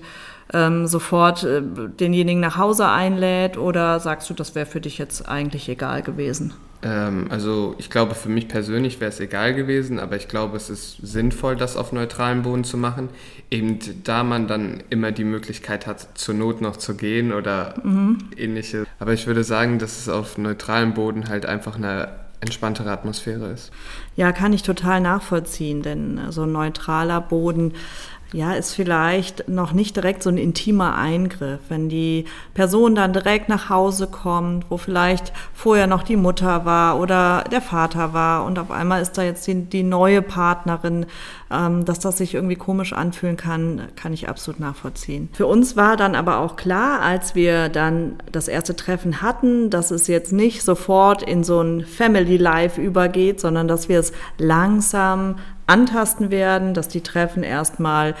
ähm, 0.52 0.86
sofort 0.86 1.44
äh, 1.44 1.62
denjenigen 1.62 2.40
nach 2.40 2.56
Hause 2.56 2.88
einlädt 2.88 3.58
oder 3.58 4.00
sagst 4.00 4.30
du, 4.30 4.34
das 4.34 4.54
wäre 4.54 4.66
für 4.66 4.80
dich 4.80 4.98
jetzt 4.98 5.28
eigentlich 5.28 5.68
egal 5.68 6.02
gewesen? 6.02 6.54
Ähm, 6.82 7.26
also 7.30 7.74
ich 7.78 7.90
glaube, 7.90 8.14
für 8.14 8.28
mich 8.28 8.48
persönlich 8.48 9.00
wäre 9.00 9.10
es 9.10 9.20
egal 9.20 9.54
gewesen, 9.54 9.98
aber 9.98 10.16
ich 10.16 10.28
glaube, 10.28 10.56
es 10.56 10.70
ist 10.70 10.98
sinnvoll, 11.02 11.56
das 11.56 11.76
auf 11.76 11.92
neutralem 11.92 12.42
Boden 12.42 12.64
zu 12.64 12.76
machen. 12.76 13.08
Eben 13.50 13.78
da 14.04 14.22
man 14.22 14.46
dann 14.46 14.82
immer 14.90 15.12
die 15.12 15.24
Möglichkeit 15.24 15.86
hat, 15.86 16.18
zur 16.18 16.34
Not 16.34 16.60
noch 16.60 16.76
zu 16.76 16.96
gehen 16.96 17.32
oder 17.32 17.74
mhm. 17.82 18.18
ähnliches. 18.36 18.86
Aber 18.98 19.12
ich 19.12 19.26
würde 19.26 19.44
sagen, 19.44 19.78
dass 19.78 19.98
es 19.98 20.08
auf 20.08 20.38
neutralem 20.38 20.94
Boden 20.94 21.28
halt 21.28 21.46
einfach 21.46 21.76
eine 21.76 22.08
entspanntere 22.40 22.90
Atmosphäre 22.90 23.50
ist. 23.50 23.72
Ja, 24.14 24.32
kann 24.32 24.52
ich 24.52 24.62
total 24.62 25.00
nachvollziehen, 25.00 25.82
denn 25.82 26.20
so 26.30 26.42
ein 26.42 26.52
neutraler 26.52 27.20
Boden 27.20 27.74
ja, 28.32 28.52
ist 28.52 28.74
vielleicht 28.74 29.48
noch 29.48 29.72
nicht 29.72 29.96
direkt 29.96 30.22
so 30.22 30.28
ein 30.28 30.36
intimer 30.36 30.96
Eingriff, 30.96 31.60
wenn 31.70 31.88
die 31.88 32.26
Person 32.52 32.94
dann 32.94 33.14
direkt 33.14 33.48
nach 33.48 33.70
Hause 33.70 34.06
kommt, 34.06 34.66
wo 34.70 34.76
vielleicht 34.76 35.32
vorher 35.54 35.86
noch 35.86 36.02
die 36.02 36.16
Mutter 36.16 36.66
war 36.66 37.00
oder 37.00 37.44
der 37.50 37.62
Vater 37.62 38.12
war 38.12 38.44
und 38.44 38.58
auf 38.58 38.70
einmal 38.70 39.00
ist 39.00 39.16
da 39.16 39.22
jetzt 39.22 39.46
die, 39.46 39.54
die 39.64 39.82
neue 39.82 40.20
Partnerin, 40.20 41.06
dass 41.50 41.98
das 41.98 42.18
sich 42.18 42.34
irgendwie 42.34 42.56
komisch 42.56 42.92
anfühlen 42.92 43.36
kann, 43.36 43.88
kann 43.96 44.12
ich 44.12 44.28
absolut 44.28 44.60
nachvollziehen. 44.60 45.30
Für 45.32 45.46
uns 45.46 45.76
war 45.76 45.96
dann 45.96 46.14
aber 46.14 46.38
auch 46.38 46.56
klar, 46.56 47.00
als 47.00 47.34
wir 47.34 47.68
dann 47.68 48.16
das 48.30 48.48
erste 48.48 48.76
Treffen 48.76 49.22
hatten, 49.22 49.70
dass 49.70 49.90
es 49.90 50.08
jetzt 50.08 50.32
nicht 50.32 50.62
sofort 50.62 51.22
in 51.22 51.44
so 51.44 51.60
ein 51.60 51.84
Family 51.84 52.36
Life 52.36 52.80
übergeht, 52.80 53.40
sondern 53.40 53.66
dass 53.66 53.88
wir 53.88 53.98
es 53.98 54.12
langsam 54.36 55.36
antasten 55.66 56.30
werden, 56.30 56.74
dass 56.74 56.88
die 56.88 57.02
Treffen 57.02 57.42
erstmal 57.42 58.14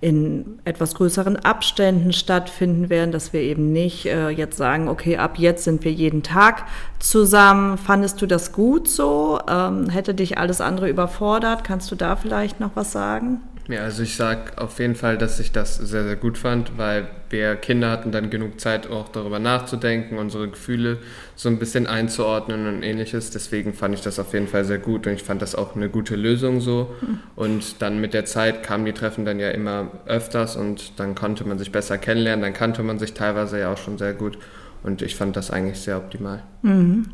in 0.00 0.58
etwas 0.64 0.94
größeren 0.94 1.36
Abständen 1.36 2.12
stattfinden 2.12 2.88
werden, 2.88 3.12
dass 3.12 3.32
wir 3.32 3.40
eben 3.40 3.72
nicht 3.72 4.06
äh, 4.06 4.30
jetzt 4.30 4.56
sagen, 4.56 4.88
okay, 4.88 5.18
ab 5.18 5.38
jetzt 5.38 5.64
sind 5.64 5.84
wir 5.84 5.92
jeden 5.92 6.22
Tag 6.22 6.64
zusammen. 6.98 7.76
Fandest 7.76 8.22
du 8.22 8.26
das 8.26 8.52
gut 8.52 8.88
so? 8.88 9.38
Ähm, 9.48 9.90
hätte 9.90 10.14
dich 10.14 10.38
alles 10.38 10.62
andere 10.62 10.88
überfordert? 10.88 11.64
Kannst 11.64 11.90
du 11.90 11.96
da 11.96 12.16
vielleicht 12.16 12.60
noch 12.60 12.70
was 12.74 12.92
sagen? 12.92 13.42
Ja, 13.70 13.82
also 13.82 14.02
ich 14.02 14.16
sage 14.16 14.52
auf 14.56 14.80
jeden 14.80 14.96
Fall, 14.96 15.16
dass 15.16 15.38
ich 15.38 15.52
das 15.52 15.76
sehr, 15.76 16.02
sehr 16.02 16.16
gut 16.16 16.36
fand, 16.38 16.76
weil 16.76 17.06
wir 17.28 17.54
Kinder 17.54 17.90
hatten 17.90 18.10
dann 18.10 18.28
genug 18.28 18.60
Zeit, 18.60 18.90
auch 18.90 19.08
darüber 19.08 19.38
nachzudenken, 19.38 20.18
unsere 20.18 20.48
Gefühle 20.48 20.98
so 21.36 21.48
ein 21.48 21.60
bisschen 21.60 21.86
einzuordnen 21.86 22.66
und 22.66 22.82
ähnliches. 22.82 23.30
Deswegen 23.30 23.72
fand 23.72 23.94
ich 23.94 24.00
das 24.00 24.18
auf 24.18 24.32
jeden 24.32 24.48
Fall 24.48 24.64
sehr 24.64 24.78
gut 24.78 25.06
und 25.06 25.12
ich 25.12 25.22
fand 25.22 25.40
das 25.40 25.54
auch 25.54 25.76
eine 25.76 25.88
gute 25.88 26.16
Lösung 26.16 26.60
so. 26.60 26.94
Und 27.36 27.80
dann 27.80 28.00
mit 28.00 28.12
der 28.12 28.24
Zeit 28.24 28.64
kamen 28.64 28.84
die 28.84 28.92
Treffen 28.92 29.24
dann 29.24 29.38
ja 29.38 29.50
immer 29.50 29.92
öfters 30.06 30.56
und 30.56 30.98
dann 30.98 31.14
konnte 31.14 31.44
man 31.44 31.58
sich 31.58 31.70
besser 31.70 31.96
kennenlernen, 31.96 32.42
dann 32.42 32.54
kannte 32.54 32.82
man 32.82 32.98
sich 32.98 33.14
teilweise 33.14 33.60
ja 33.60 33.72
auch 33.72 33.78
schon 33.78 33.98
sehr 33.98 34.14
gut 34.14 34.36
und 34.82 35.00
ich 35.00 35.14
fand 35.14 35.36
das 35.36 35.52
eigentlich 35.52 35.78
sehr 35.78 35.96
optimal. 35.96 36.42
Mhm. 36.62 37.06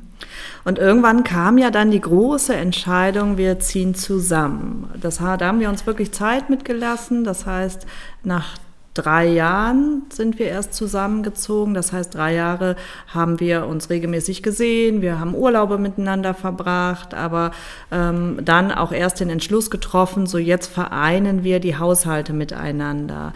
Und 0.65 0.79
irgendwann 0.79 1.25
kam 1.25 1.59
ja 1.59 1.71
dann 1.71 1.91
die 1.91 2.01
große 2.01 2.55
Entscheidung, 2.55 3.37
wir 3.37 3.59
ziehen 3.61 3.95
zusammen. 3.95 4.91
Das, 5.01 5.19
da 5.19 5.39
haben 5.41 5.61
wir 5.61 5.69
uns 5.69 5.87
wirklich 5.87 6.13
Zeit 6.13 6.51
mitgelassen. 6.51 7.25
Das 7.25 7.47
heißt, 7.47 7.87
nach 8.25 8.57
drei 8.97 9.27
Jahren 9.27 10.03
sind 10.09 10.39
wir 10.39 10.47
erst 10.49 10.75
zusammengezogen. 10.75 11.75
Das 11.75 11.93
heißt, 11.93 12.15
drei 12.15 12.35
Jahre 12.35 12.77
haben 13.07 13.41
wir 13.41 13.67
uns 13.67 13.91
regelmäßig 13.91 14.43
gesehen, 14.43 15.03
wir 15.03 15.21
haben 15.21 15.35
Urlaube 15.35 15.79
miteinander 15.79 16.35
verbracht, 16.35 17.15
aber 17.15 17.51
ähm, 17.93 18.39
dann 18.43 18.73
auch 18.73 18.93
erst 18.93 19.21
den 19.21 19.31
Entschluss 19.31 19.71
getroffen, 19.71 20.27
so 20.27 20.39
jetzt 20.39 20.69
vereinen 20.69 21.45
wir 21.45 21.61
die 21.61 21.77
Haushalte 21.77 22.33
miteinander. 22.33 23.33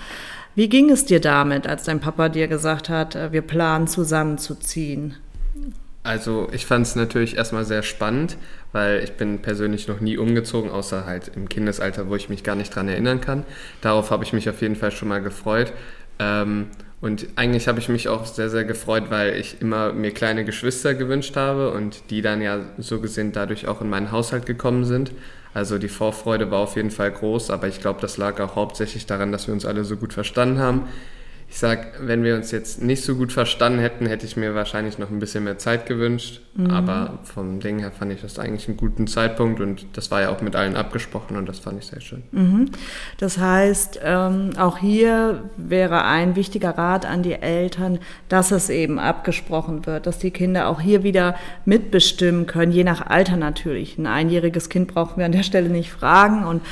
Wie 0.55 0.69
ging 0.69 0.91
es 0.91 1.05
dir 1.05 1.21
damit, 1.21 1.67
als 1.67 1.85
dein 1.85 2.01
Papa 2.01 2.29
dir 2.29 2.49
gesagt 2.49 2.89
hat, 2.89 3.15
äh, 3.15 3.33
wir 3.33 3.43
planen 3.43 3.87
zusammenzuziehen? 3.87 5.17
Also 6.03 6.49
ich 6.53 6.65
fand 6.65 6.87
es 6.87 6.97
natürlich 6.97 7.37
erstmal 7.37 7.65
sehr 7.65 7.83
spannend, 7.83 8.39
weil 8.73 9.05
ich 9.05 9.13
bin 9.13 9.41
persönlich 9.41 9.87
noch 9.87 10.01
nie 10.01 10.17
umgezogen, 10.17 10.71
außer 10.71 11.05
halt 11.05 11.31
im 11.37 11.49
Kindesalter, 11.49 12.09
wo 12.09 12.17
ich 12.17 12.31
mich 12.31 12.43
gar 12.43 12.55
nicht 12.55 12.75
dran 12.75 12.89
erinnern 12.89 13.21
kann. 13.21 13.45
Darauf 13.83 14.11
habe 14.11 14.25
ich 14.25 14.33
mich 14.33 14.49
auf 14.49 14.63
jeden 14.63 14.77
Fall 14.77 14.93
schon 14.93 15.09
mal 15.09 15.21
gefreut. 15.21 15.73
Ähm, 16.19 16.69
und 17.03 17.29
eigentlich 17.37 17.69
habe 17.69 17.79
ich 17.79 17.89
mich 17.89 18.09
auch 18.09 18.25
sehr, 18.27 18.49
sehr 18.51 18.65
gefreut, 18.65 19.05
weil 19.11 19.37
ich 19.37 19.61
immer 19.61 19.93
mir 19.93 20.13
kleine 20.13 20.45
Geschwister 20.45 20.95
gewünscht 20.95 21.37
habe 21.37 21.71
und 21.71 22.11
die 22.11 22.23
dann 22.23 22.41
ja 22.41 22.61
so 22.79 23.01
gesehen 23.01 23.33
dadurch 23.33 23.69
auch 23.69 23.81
in 23.81 23.91
meinen 23.91 24.11
Haushalt 24.11 24.47
gekommen 24.47 24.85
sind. 24.85 25.13
Also 25.53 25.79
die 25.79 25.89
Vorfreude 25.89 26.51
war 26.51 26.61
auf 26.61 26.77
jeden 26.77 26.91
Fall 26.91 27.11
groß, 27.11 27.51
aber 27.51 27.69
ich 27.69 27.81
glaube, 27.81 28.01
das 28.01 28.17
lag 28.17 28.39
auch 28.41 28.55
hauptsächlich 28.55 29.07
daran, 29.07 29.33
dass 29.33 29.49
wir 29.49 29.55
uns 29.55 29.67
alle 29.67 29.85
so 29.85 29.97
gut 29.97 30.13
verstanden 30.13 30.61
haben 30.61 30.89
ich 31.51 31.59
sag, 31.59 32.07
wenn 32.07 32.23
wir 32.23 32.37
uns 32.37 32.53
jetzt 32.53 32.81
nicht 32.81 33.03
so 33.03 33.17
gut 33.17 33.33
verstanden 33.33 33.81
hätten, 33.81 34.07
hätte 34.07 34.25
ich 34.25 34.37
mir 34.37 34.55
wahrscheinlich 34.55 34.99
noch 34.99 35.11
ein 35.11 35.19
bisschen 35.19 35.43
mehr 35.43 35.59
Zeit 35.59 35.85
gewünscht. 35.85 36.41
Mhm. 36.55 36.71
Aber 36.71 37.19
vom 37.25 37.59
Ding 37.59 37.81
her 37.81 37.91
fand 37.91 38.13
ich 38.13 38.21
das 38.21 38.39
eigentlich 38.39 38.69
einen 38.69 38.77
guten 38.77 39.09
Zeitpunkt 39.09 39.61
und 39.61 39.85
das 39.95 40.13
war 40.13 40.21
ja 40.21 40.31
auch 40.31 40.43
mit 40.43 40.55
allen 40.55 40.77
abgesprochen 40.77 41.37
und 41.37 41.49
das 41.49 41.59
fand 41.59 41.81
ich 41.81 41.87
sehr 41.87 42.01
schön. 42.01 42.23
Mhm. 42.31 42.71
Das 43.19 43.39
heißt, 43.39 43.99
ähm, 44.05 44.51
auch 44.59 44.79
hier 44.79 45.43
wäre 45.57 46.05
ein 46.05 46.37
wichtiger 46.37 46.79
Rat 46.79 47.05
an 47.05 47.25
die 47.25 47.35
Eltern, 47.35 47.99
dass 48.29 48.53
es 48.53 48.71
eben 48.71 49.01
abgesprochen 49.01 49.87
wird, 49.87 50.07
dass 50.07 50.21
die 50.21 50.31
Kinder 50.31 50.69
auch 50.69 50.81
hier 50.81 51.03
wieder 51.03 51.35
mitbestimmen 51.65 52.47
können, 52.47 52.71
je 52.71 52.85
nach 52.85 53.09
Alter 53.09 53.37
natürlich. 53.37 53.99
Ein 53.99 54.07
einjähriges 54.07 54.69
Kind 54.69 54.95
brauchen 54.95 55.19
wir 55.19 55.27
an 55.27 55.33
der 55.33 55.43
Stelle 55.43 55.69
nicht 55.69 55.91
fragen 55.91 56.45
und 56.45 56.63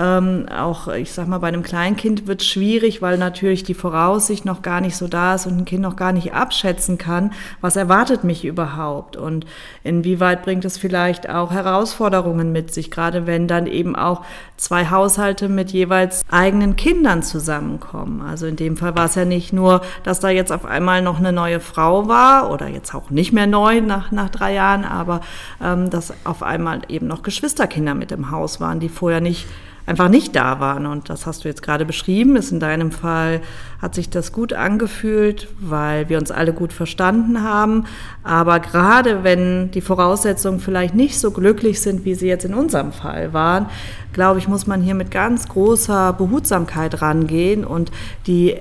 ähm, 0.00 0.46
auch, 0.48 0.88
ich 0.88 1.12
sag 1.12 1.28
mal, 1.28 1.38
bei 1.38 1.48
einem 1.48 1.62
Kleinkind 1.62 2.26
wird 2.26 2.40
es 2.40 2.46
schwierig, 2.46 3.02
weil 3.02 3.18
natürlich 3.18 3.64
die 3.64 3.74
Voraussicht 3.74 4.46
noch 4.46 4.62
gar 4.62 4.80
nicht 4.80 4.96
so 4.96 5.08
da 5.08 5.34
ist 5.34 5.46
und 5.46 5.58
ein 5.58 5.64
Kind 5.66 5.82
noch 5.82 5.96
gar 5.96 6.12
nicht 6.12 6.32
abschätzen 6.32 6.96
kann, 6.96 7.32
was 7.60 7.76
erwartet 7.76 8.24
mich 8.24 8.46
überhaupt 8.46 9.18
und 9.18 9.44
inwieweit 9.84 10.42
bringt 10.42 10.64
es 10.64 10.78
vielleicht 10.78 11.28
auch 11.28 11.50
Herausforderungen 11.50 12.50
mit 12.50 12.72
sich, 12.72 12.90
gerade 12.90 13.26
wenn 13.26 13.46
dann 13.46 13.66
eben 13.66 13.94
auch 13.94 14.22
zwei 14.56 14.88
Haushalte 14.88 15.50
mit 15.50 15.70
jeweils 15.70 16.22
eigenen 16.30 16.76
Kindern 16.76 17.22
zusammenkommen. 17.22 18.22
Also 18.22 18.46
in 18.46 18.56
dem 18.56 18.78
Fall 18.78 18.96
war 18.96 19.04
es 19.04 19.16
ja 19.16 19.26
nicht 19.26 19.52
nur, 19.52 19.82
dass 20.02 20.20
da 20.20 20.30
jetzt 20.30 20.52
auf 20.52 20.64
einmal 20.64 21.02
noch 21.02 21.18
eine 21.18 21.32
neue 21.32 21.60
Frau 21.60 22.08
war 22.08 22.50
oder 22.50 22.68
jetzt 22.68 22.94
auch 22.94 23.10
nicht 23.10 23.32
mehr 23.32 23.46
neu 23.46 23.82
nach, 23.82 24.12
nach 24.12 24.30
drei 24.30 24.54
Jahren, 24.54 24.86
aber 24.86 25.20
ähm, 25.62 25.90
dass 25.90 26.14
auf 26.24 26.42
einmal 26.42 26.80
eben 26.88 27.06
noch 27.06 27.22
Geschwisterkinder 27.22 27.94
mit 27.94 28.12
im 28.12 28.30
Haus 28.30 28.60
waren, 28.60 28.80
die 28.80 28.88
vorher 28.88 29.20
nicht 29.20 29.46
einfach 29.86 30.08
nicht 30.08 30.36
da 30.36 30.60
waren. 30.60 30.86
Und 30.86 31.08
das 31.08 31.26
hast 31.26 31.44
du 31.44 31.48
jetzt 31.48 31.62
gerade 31.62 31.84
beschrieben. 31.84 32.36
Ist 32.36 32.52
in 32.52 32.60
deinem 32.60 32.92
Fall 32.92 33.40
hat 33.80 33.94
sich 33.94 34.10
das 34.10 34.32
gut 34.32 34.52
angefühlt, 34.52 35.48
weil 35.58 36.08
wir 36.08 36.18
uns 36.18 36.30
alle 36.30 36.52
gut 36.52 36.72
verstanden 36.72 37.42
haben. 37.42 37.84
Aber 38.22 38.60
gerade 38.60 39.24
wenn 39.24 39.70
die 39.70 39.80
Voraussetzungen 39.80 40.60
vielleicht 40.60 40.94
nicht 40.94 41.18
so 41.18 41.30
glücklich 41.30 41.80
sind, 41.80 42.04
wie 42.04 42.14
sie 42.14 42.28
jetzt 42.28 42.44
in 42.44 42.54
unserem 42.54 42.92
Fall 42.92 43.32
waren, 43.32 43.66
glaube 44.12 44.38
ich, 44.38 44.48
muss 44.48 44.66
man 44.66 44.82
hier 44.82 44.94
mit 44.94 45.10
ganz 45.10 45.48
großer 45.48 46.12
Behutsamkeit 46.12 47.00
rangehen 47.00 47.64
und 47.64 47.90
die 48.26 48.56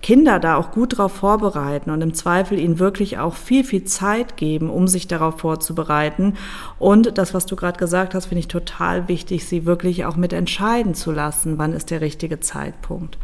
Kinder 0.00 0.38
da 0.38 0.56
auch 0.56 0.70
gut 0.70 0.94
darauf 0.94 1.12
vorbereiten 1.12 1.90
und 1.90 2.00
im 2.00 2.14
Zweifel 2.14 2.58
ihnen 2.58 2.78
wirklich 2.78 3.18
auch 3.18 3.34
viel, 3.34 3.64
viel 3.64 3.84
Zeit 3.84 4.36
geben, 4.36 4.70
um 4.70 4.88
sich 4.88 5.08
darauf 5.08 5.38
vorzubereiten. 5.40 6.34
Und 6.78 7.18
das, 7.18 7.34
was 7.34 7.46
du 7.46 7.56
gerade 7.56 7.78
gesagt 7.78 8.14
hast, 8.14 8.26
finde 8.26 8.40
ich 8.40 8.48
total 8.48 9.08
wichtig, 9.08 9.46
sie 9.46 9.66
wirklich 9.66 10.04
auch 10.04 10.16
mit 10.16 10.32
entscheiden 10.62 10.94
zu 10.94 11.10
lassen, 11.10 11.58
wann 11.58 11.72
ist 11.72 11.90
der 11.90 12.00
richtige 12.00 12.38
Zeitpunkt. 12.38 13.18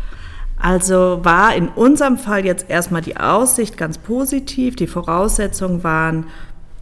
Also 0.61 1.21
war 1.23 1.54
in 1.54 1.68
unserem 1.68 2.18
Fall 2.18 2.45
jetzt 2.45 2.68
erstmal 2.68 3.00
die 3.00 3.16
Aussicht 3.16 3.76
ganz 3.76 3.97
positiv, 3.97 4.75
die 4.75 4.88
Voraussetzungen 4.88 5.85
waren 5.85 6.26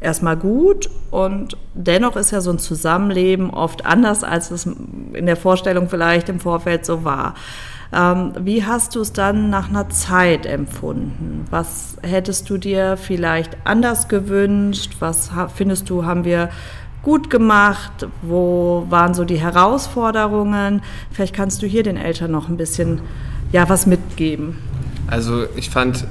erstmal 0.00 0.36
gut 0.36 0.88
und 1.10 1.58
dennoch 1.74 2.16
ist 2.16 2.30
ja 2.30 2.40
so 2.40 2.50
ein 2.50 2.58
Zusammenleben 2.58 3.50
oft 3.50 3.84
anders, 3.84 4.24
als 4.24 4.50
es 4.50 4.66
in 5.12 5.26
der 5.26 5.36
Vorstellung 5.36 5.90
vielleicht 5.90 6.30
im 6.30 6.40
Vorfeld 6.40 6.86
so 6.86 7.04
war. 7.04 7.34
Ähm, 7.92 8.32
wie 8.40 8.64
hast 8.64 8.94
du 8.94 9.00
es 9.00 9.12
dann 9.12 9.50
nach 9.50 9.68
einer 9.68 9.90
Zeit 9.90 10.46
empfunden? 10.46 11.44
Was 11.50 11.98
hättest 12.02 12.48
du 12.48 12.56
dir 12.56 12.96
vielleicht 12.96 13.58
anders 13.64 14.08
gewünscht? 14.08 14.96
Was 15.00 15.30
findest 15.54 15.90
du, 15.90 16.06
haben 16.06 16.24
wir 16.24 16.48
gut 17.06 17.30
gemacht? 17.30 18.08
Wo 18.22 18.84
waren 18.90 19.14
so 19.14 19.24
die 19.24 19.38
Herausforderungen? 19.38 20.82
Vielleicht 21.12 21.36
kannst 21.36 21.62
du 21.62 21.66
hier 21.68 21.84
den 21.84 21.96
Eltern 21.96 22.32
noch 22.32 22.48
ein 22.48 22.56
bisschen 22.56 23.00
ja, 23.52 23.68
was 23.68 23.86
mitgeben. 23.86 24.58
Also 25.06 25.46
ich 25.54 25.70
fand 25.70 26.04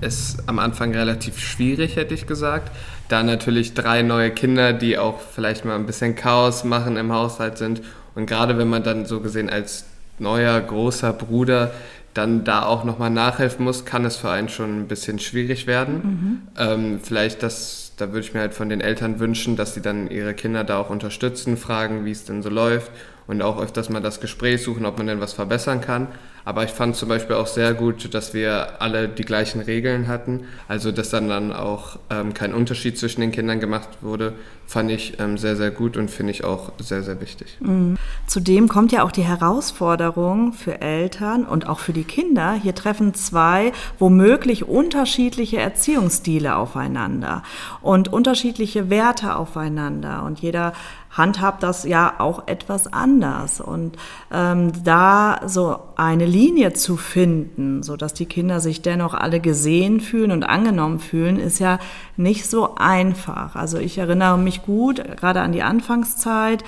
es 0.00 0.38
am 0.46 0.58
Anfang 0.58 0.94
relativ 0.94 1.38
schwierig, 1.38 1.96
hätte 1.96 2.14
ich 2.14 2.26
gesagt. 2.26 2.74
Da 3.10 3.22
natürlich 3.22 3.74
drei 3.74 4.00
neue 4.00 4.30
Kinder, 4.30 4.72
die 4.72 4.96
auch 4.96 5.20
vielleicht 5.20 5.66
mal 5.66 5.74
ein 5.74 5.84
bisschen 5.84 6.14
Chaos 6.14 6.64
machen 6.64 6.96
im 6.96 7.12
Haushalt 7.12 7.58
sind. 7.58 7.82
Und 8.14 8.24
gerade 8.24 8.56
wenn 8.56 8.70
man 8.70 8.82
dann 8.82 9.04
so 9.04 9.20
gesehen 9.20 9.50
als 9.50 9.84
neuer, 10.18 10.58
großer 10.62 11.12
Bruder 11.12 11.72
dann 12.14 12.44
da 12.44 12.64
auch 12.64 12.84
nochmal 12.84 13.10
nachhelfen 13.10 13.66
muss, 13.66 13.84
kann 13.84 14.06
es 14.06 14.16
für 14.16 14.30
einen 14.30 14.48
schon 14.48 14.80
ein 14.80 14.88
bisschen 14.88 15.18
schwierig 15.18 15.66
werden. 15.66 15.94
Mhm. 15.94 16.38
Ähm, 16.58 17.00
vielleicht 17.02 17.42
das, 17.42 17.81
da 17.96 18.08
würde 18.08 18.20
ich 18.20 18.34
mir 18.34 18.40
halt 18.40 18.54
von 18.54 18.68
den 18.68 18.80
Eltern 18.80 19.20
wünschen, 19.20 19.56
dass 19.56 19.74
sie 19.74 19.82
dann 19.82 20.10
ihre 20.10 20.34
Kinder 20.34 20.64
da 20.64 20.78
auch 20.78 20.90
unterstützen, 20.90 21.56
fragen, 21.56 22.04
wie 22.04 22.10
es 22.10 22.24
denn 22.24 22.42
so 22.42 22.48
läuft 22.48 22.90
und 23.26 23.42
auch 23.42 23.60
öfters 23.60 23.88
mal 23.88 24.00
das 24.00 24.20
Gespräch 24.20 24.62
suchen, 24.62 24.86
ob 24.86 24.98
man 24.98 25.06
denn 25.06 25.20
was 25.20 25.32
verbessern 25.32 25.80
kann. 25.80 26.08
Aber 26.44 26.64
ich 26.64 26.70
fand 26.70 26.96
zum 26.96 27.08
Beispiel 27.08 27.36
auch 27.36 27.46
sehr 27.46 27.74
gut, 27.74 28.12
dass 28.14 28.34
wir 28.34 28.80
alle 28.80 29.08
die 29.08 29.24
gleichen 29.24 29.60
Regeln 29.60 30.08
hatten. 30.08 30.44
Also, 30.68 30.92
dass 30.92 31.10
dann, 31.10 31.28
dann 31.28 31.52
auch 31.52 31.98
ähm, 32.10 32.34
kein 32.34 32.54
Unterschied 32.54 32.98
zwischen 32.98 33.20
den 33.20 33.32
Kindern 33.32 33.60
gemacht 33.60 33.88
wurde, 34.00 34.34
fand 34.66 34.90
ich 34.90 35.20
ähm, 35.20 35.36
sehr, 35.36 35.56
sehr 35.56 35.70
gut 35.70 35.96
und 35.96 36.10
finde 36.10 36.32
ich 36.32 36.44
auch 36.44 36.72
sehr, 36.78 37.02
sehr 37.02 37.20
wichtig. 37.20 37.58
Mhm. 37.60 37.96
Zudem 38.26 38.68
kommt 38.68 38.90
ja 38.90 39.02
auch 39.02 39.12
die 39.12 39.22
Herausforderung 39.22 40.52
für 40.52 40.80
Eltern 40.80 41.44
und 41.44 41.68
auch 41.68 41.78
für 41.78 41.92
die 41.92 42.04
Kinder. 42.04 42.54
Hier 42.54 42.74
treffen 42.74 43.14
zwei 43.14 43.72
womöglich 43.98 44.66
unterschiedliche 44.66 45.58
Erziehungsstile 45.58 46.56
aufeinander 46.56 47.42
und 47.82 48.12
unterschiedliche 48.12 48.88
Werte 48.88 49.36
aufeinander. 49.36 50.22
Und 50.24 50.40
jeder 50.40 50.72
handhabt 51.12 51.62
das 51.62 51.84
ja 51.84 52.14
auch 52.18 52.48
etwas 52.48 52.92
anders. 52.92 53.60
Und 53.60 53.96
ähm, 54.32 54.72
da 54.84 55.42
so 55.46 55.78
eine 55.96 56.26
Linie 56.26 56.72
zu 56.72 56.96
finden, 56.96 57.82
so 57.82 57.96
dass 57.96 58.14
die 58.14 58.26
Kinder 58.26 58.60
sich 58.60 58.82
dennoch 58.82 59.14
alle 59.14 59.40
gesehen 59.40 60.00
fühlen 60.00 60.32
und 60.32 60.44
angenommen 60.44 60.98
fühlen, 60.98 61.38
ist 61.38 61.58
ja 61.58 61.78
nicht 62.16 62.48
so 62.48 62.76
einfach. 62.76 63.56
Also 63.56 63.78
ich 63.78 63.98
erinnere 63.98 64.38
mich 64.38 64.62
gut, 64.62 65.02
gerade 65.16 65.42
an 65.42 65.52
die 65.52 65.62
Anfangszeit. 65.62 66.64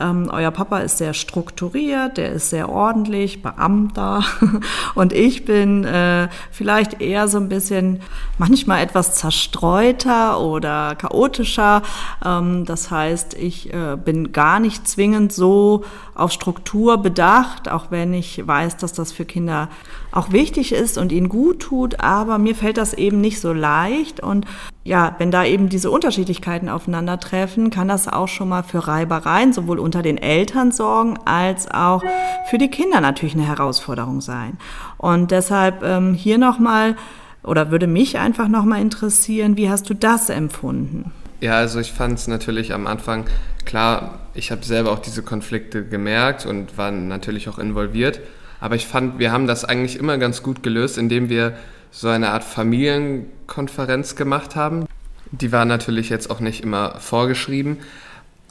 Ähm, 0.00 0.30
euer 0.32 0.50
Papa 0.50 0.78
ist 0.78 0.98
sehr 0.98 1.14
strukturiert, 1.14 2.16
der 2.16 2.32
ist 2.32 2.50
sehr 2.50 2.68
ordentlich, 2.68 3.42
Beamter. 3.42 4.24
Und 4.94 5.12
ich 5.12 5.44
bin 5.44 5.84
äh, 5.84 6.28
vielleicht 6.50 7.00
eher 7.00 7.28
so 7.28 7.38
ein 7.38 7.48
bisschen, 7.48 8.00
manchmal 8.38 8.82
etwas 8.82 9.14
zerstreuter 9.14 10.40
oder 10.40 10.94
chaotischer. 10.94 11.82
Ähm, 12.24 12.64
das 12.64 12.90
heißt, 12.90 13.34
ich 13.34 13.72
äh, 13.72 13.96
bin 13.96 14.32
gar 14.32 14.60
nicht 14.60 14.86
zwingend 14.88 15.32
so 15.32 15.84
auf 16.14 16.32
Struktur 16.32 16.98
bedacht, 16.98 17.70
auch 17.70 17.90
wenn 17.90 18.12
ich 18.12 18.46
weiß, 18.46 18.76
dass 18.76 18.92
das 18.92 19.12
für 19.12 19.24
Kinder 19.24 19.68
auch 20.10 20.32
wichtig 20.32 20.72
ist 20.72 20.98
und 20.98 21.12
ihnen 21.12 21.28
gut 21.28 21.60
tut. 21.60 22.00
Aber 22.00 22.38
mir 22.38 22.54
fällt 22.54 22.76
das 22.76 22.94
eben 22.94 23.20
nicht 23.20 23.40
so 23.40 23.52
leicht. 23.52 24.20
Und 24.20 24.46
ja, 24.88 25.14
wenn 25.18 25.30
da 25.30 25.44
eben 25.44 25.68
diese 25.68 25.90
Unterschiedlichkeiten 25.90 26.70
aufeinandertreffen, 26.70 27.68
kann 27.68 27.88
das 27.88 28.08
auch 28.08 28.26
schon 28.26 28.48
mal 28.48 28.62
für 28.62 28.88
Reibereien 28.88 29.52
sowohl 29.52 29.78
unter 29.78 30.00
den 30.00 30.16
Eltern 30.16 30.72
sorgen 30.72 31.18
als 31.26 31.70
auch 31.70 32.02
für 32.48 32.56
die 32.56 32.68
Kinder 32.68 33.02
natürlich 33.02 33.34
eine 33.34 33.46
Herausforderung 33.46 34.22
sein. 34.22 34.56
Und 34.96 35.30
deshalb 35.30 35.82
ähm, 35.82 36.14
hier 36.14 36.38
nochmal 36.38 36.96
oder 37.42 37.70
würde 37.70 37.86
mich 37.86 38.18
einfach 38.18 38.48
nochmal 38.48 38.80
interessieren, 38.80 39.58
wie 39.58 39.68
hast 39.68 39.90
du 39.90 39.94
das 39.94 40.30
empfunden? 40.30 41.12
Ja, 41.40 41.58
also 41.58 41.80
ich 41.80 41.92
fand 41.92 42.18
es 42.18 42.26
natürlich 42.26 42.72
am 42.72 42.86
Anfang 42.86 43.26
klar, 43.66 44.20
ich 44.32 44.50
habe 44.50 44.64
selber 44.64 44.90
auch 44.90 45.00
diese 45.00 45.22
Konflikte 45.22 45.84
gemerkt 45.84 46.46
und 46.46 46.78
war 46.78 46.90
natürlich 46.90 47.50
auch 47.50 47.58
involviert. 47.58 48.20
Aber 48.58 48.74
ich 48.74 48.86
fand, 48.86 49.18
wir 49.18 49.32
haben 49.32 49.46
das 49.46 49.66
eigentlich 49.66 49.98
immer 49.98 50.16
ganz 50.16 50.42
gut 50.42 50.62
gelöst, 50.62 50.96
indem 50.96 51.28
wir 51.28 51.58
so 51.90 52.08
eine 52.08 52.30
Art 52.30 52.44
Familienkonferenz 52.44 54.16
gemacht 54.16 54.56
haben. 54.56 54.86
Die 55.30 55.52
war 55.52 55.64
natürlich 55.64 56.08
jetzt 56.08 56.30
auch 56.30 56.40
nicht 56.40 56.62
immer 56.62 56.98
vorgeschrieben, 57.00 57.78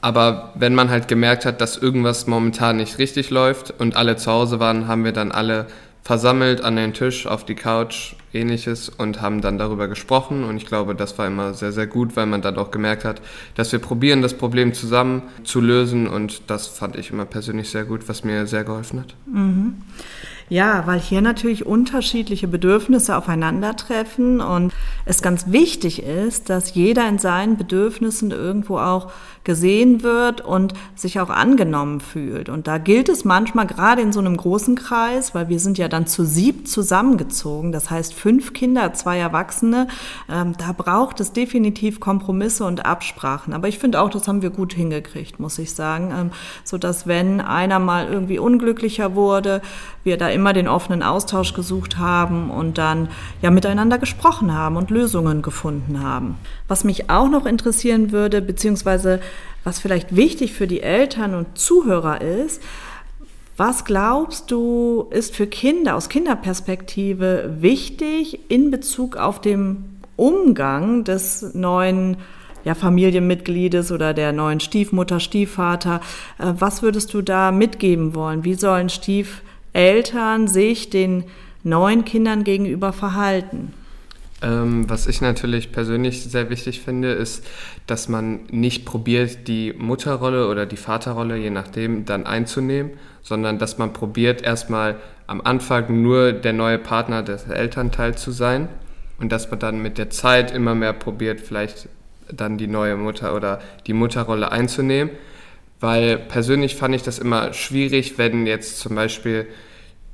aber 0.00 0.52
wenn 0.54 0.74
man 0.74 0.90
halt 0.90 1.08
gemerkt 1.08 1.44
hat, 1.44 1.60
dass 1.60 1.76
irgendwas 1.76 2.26
momentan 2.26 2.76
nicht 2.76 2.98
richtig 2.98 3.30
läuft 3.30 3.74
und 3.78 3.96
alle 3.96 4.16
zu 4.16 4.30
Hause 4.30 4.60
waren, 4.60 4.86
haben 4.86 5.04
wir 5.04 5.12
dann 5.12 5.32
alle 5.32 5.66
versammelt 6.04 6.62
an 6.62 6.76
den 6.76 6.94
Tisch, 6.94 7.26
auf 7.26 7.44
die 7.44 7.54
Couch, 7.54 8.14
ähnliches 8.32 8.88
und 8.88 9.20
haben 9.20 9.40
dann 9.40 9.58
darüber 9.58 9.88
gesprochen. 9.88 10.44
Und 10.44 10.56
ich 10.56 10.66
glaube, 10.66 10.94
das 10.94 11.18
war 11.18 11.26
immer 11.26 11.52
sehr, 11.52 11.72
sehr 11.72 11.86
gut, 11.86 12.16
weil 12.16 12.26
man 12.26 12.40
dann 12.40 12.56
auch 12.56 12.70
gemerkt 12.70 13.04
hat, 13.04 13.20
dass 13.56 13.72
wir 13.72 13.78
probieren, 13.78 14.22
das 14.22 14.34
Problem 14.34 14.72
zusammen 14.72 15.22
zu 15.44 15.60
lösen. 15.60 16.06
Und 16.06 16.42
das 16.46 16.66
fand 16.66 16.96
ich 16.96 17.10
immer 17.10 17.24
persönlich 17.26 17.70
sehr 17.70 17.84
gut, 17.84 18.08
was 18.08 18.24
mir 18.24 18.46
sehr 18.46 18.64
geholfen 18.64 19.00
hat. 19.00 19.14
Mhm. 19.26 19.82
Ja, 20.50 20.86
weil 20.86 20.98
hier 20.98 21.20
natürlich 21.20 21.66
unterschiedliche 21.66 22.48
Bedürfnisse 22.48 23.16
aufeinandertreffen 23.16 24.40
und 24.40 24.72
es 25.04 25.20
ganz 25.20 25.52
wichtig 25.52 26.02
ist, 26.02 26.48
dass 26.48 26.74
jeder 26.74 27.06
in 27.06 27.18
seinen 27.18 27.56
Bedürfnissen 27.56 28.30
irgendwo 28.30 28.78
auch 28.78 29.12
gesehen 29.48 30.02
wird 30.02 30.42
und 30.42 30.74
sich 30.94 31.20
auch 31.20 31.30
angenommen 31.30 32.00
fühlt. 32.00 32.50
Und 32.50 32.66
da 32.66 32.76
gilt 32.76 33.08
es 33.08 33.24
manchmal 33.24 33.66
gerade 33.66 34.02
in 34.02 34.12
so 34.12 34.20
einem 34.20 34.36
großen 34.36 34.74
Kreis, 34.74 35.34
weil 35.34 35.48
wir 35.48 35.58
sind 35.58 35.78
ja 35.78 35.88
dann 35.88 36.06
zu 36.06 36.26
sieb 36.26 36.68
zusammengezogen, 36.68 37.72
das 37.72 37.88
heißt 37.88 38.12
fünf 38.12 38.52
Kinder, 38.52 38.92
zwei 38.92 39.16
Erwachsene, 39.16 39.88
ähm, 40.30 40.52
da 40.58 40.72
braucht 40.72 41.18
es 41.20 41.32
definitiv 41.32 41.98
Kompromisse 41.98 42.66
und 42.66 42.84
Absprachen. 42.84 43.54
Aber 43.54 43.68
ich 43.68 43.78
finde 43.78 44.02
auch, 44.02 44.10
das 44.10 44.28
haben 44.28 44.42
wir 44.42 44.50
gut 44.50 44.74
hingekriegt, 44.74 45.40
muss 45.40 45.58
ich 45.58 45.74
sagen, 45.74 46.12
ähm, 46.14 46.30
so 46.62 46.76
dass 46.76 47.06
wenn 47.06 47.40
einer 47.40 47.78
mal 47.78 48.06
irgendwie 48.06 48.38
unglücklicher 48.38 49.14
wurde, 49.14 49.62
wir 50.04 50.18
da 50.18 50.28
immer 50.28 50.52
den 50.52 50.68
offenen 50.68 51.02
Austausch 51.02 51.54
gesucht 51.54 51.96
haben 51.96 52.50
und 52.50 52.76
dann 52.76 53.08
ja 53.40 53.50
miteinander 53.50 53.96
gesprochen 53.96 54.52
haben 54.52 54.76
und 54.76 54.90
Lösungen 54.90 55.40
gefunden 55.40 56.02
haben. 56.02 56.36
Was 56.66 56.84
mich 56.84 57.08
auch 57.08 57.30
noch 57.30 57.46
interessieren 57.46 58.12
würde, 58.12 58.42
beziehungsweise 58.42 59.20
was 59.64 59.78
vielleicht 59.78 60.16
wichtig 60.16 60.52
für 60.52 60.66
die 60.66 60.80
Eltern 60.80 61.34
und 61.34 61.58
Zuhörer 61.58 62.20
ist, 62.20 62.62
was 63.58 63.84
glaubst 63.84 64.52
du, 64.52 65.08
ist 65.10 65.34
für 65.34 65.48
Kinder 65.48 65.96
aus 65.96 66.08
Kinderperspektive 66.08 67.56
wichtig 67.60 68.38
in 68.48 68.70
Bezug 68.70 69.16
auf 69.16 69.40
den 69.40 69.98
Umgang 70.14 71.02
des 71.02 71.54
neuen 71.54 72.18
ja, 72.62 72.76
Familienmitgliedes 72.76 73.90
oder 73.90 74.14
der 74.14 74.32
neuen 74.32 74.60
Stiefmutter, 74.60 75.18
Stiefvater? 75.18 76.00
Äh, 76.38 76.52
was 76.56 76.82
würdest 76.82 77.12
du 77.14 77.20
da 77.20 77.50
mitgeben 77.50 78.14
wollen? 78.14 78.44
Wie 78.44 78.54
sollen 78.54 78.90
Stief 78.90 79.42
Eltern 79.72 80.46
sich 80.46 80.88
den 80.88 81.24
neuen 81.64 82.04
Kindern 82.04 82.44
gegenüber 82.44 82.92
verhalten? 82.92 83.74
Ähm, 84.40 84.88
was 84.88 85.08
ich 85.08 85.20
natürlich 85.20 85.72
persönlich 85.72 86.22
sehr 86.22 86.48
wichtig 86.48 86.80
finde, 86.80 87.12
ist, 87.12 87.44
dass 87.86 88.08
man 88.08 88.40
nicht 88.50 88.84
probiert, 88.84 89.48
die 89.48 89.72
Mutterrolle 89.76 90.48
oder 90.48 90.64
die 90.64 90.76
Vaterrolle, 90.76 91.36
je 91.36 91.50
nachdem, 91.50 92.04
dann 92.04 92.24
einzunehmen, 92.24 92.92
sondern 93.22 93.58
dass 93.58 93.78
man 93.78 93.92
probiert, 93.92 94.42
erstmal 94.42 94.96
am 95.26 95.40
Anfang 95.40 96.02
nur 96.02 96.32
der 96.32 96.52
neue 96.52 96.78
Partner 96.78 97.22
des 97.22 97.44
Elternteils 97.48 98.22
zu 98.22 98.30
sein 98.30 98.68
und 99.18 99.32
dass 99.32 99.50
man 99.50 99.58
dann 99.58 99.82
mit 99.82 99.98
der 99.98 100.10
Zeit 100.10 100.52
immer 100.52 100.74
mehr 100.74 100.92
probiert, 100.92 101.40
vielleicht 101.40 101.88
dann 102.30 102.58
die 102.58 102.68
neue 102.68 102.96
Mutter 102.96 103.34
oder 103.34 103.60
die 103.86 103.92
Mutterrolle 103.92 104.52
einzunehmen. 104.52 105.10
Weil 105.80 106.16
persönlich 106.16 106.76
fand 106.76 106.94
ich 106.94 107.02
das 107.02 107.18
immer 107.18 107.52
schwierig, 107.52 108.18
wenn 108.18 108.46
jetzt 108.46 108.78
zum 108.78 108.94
Beispiel 108.94 109.46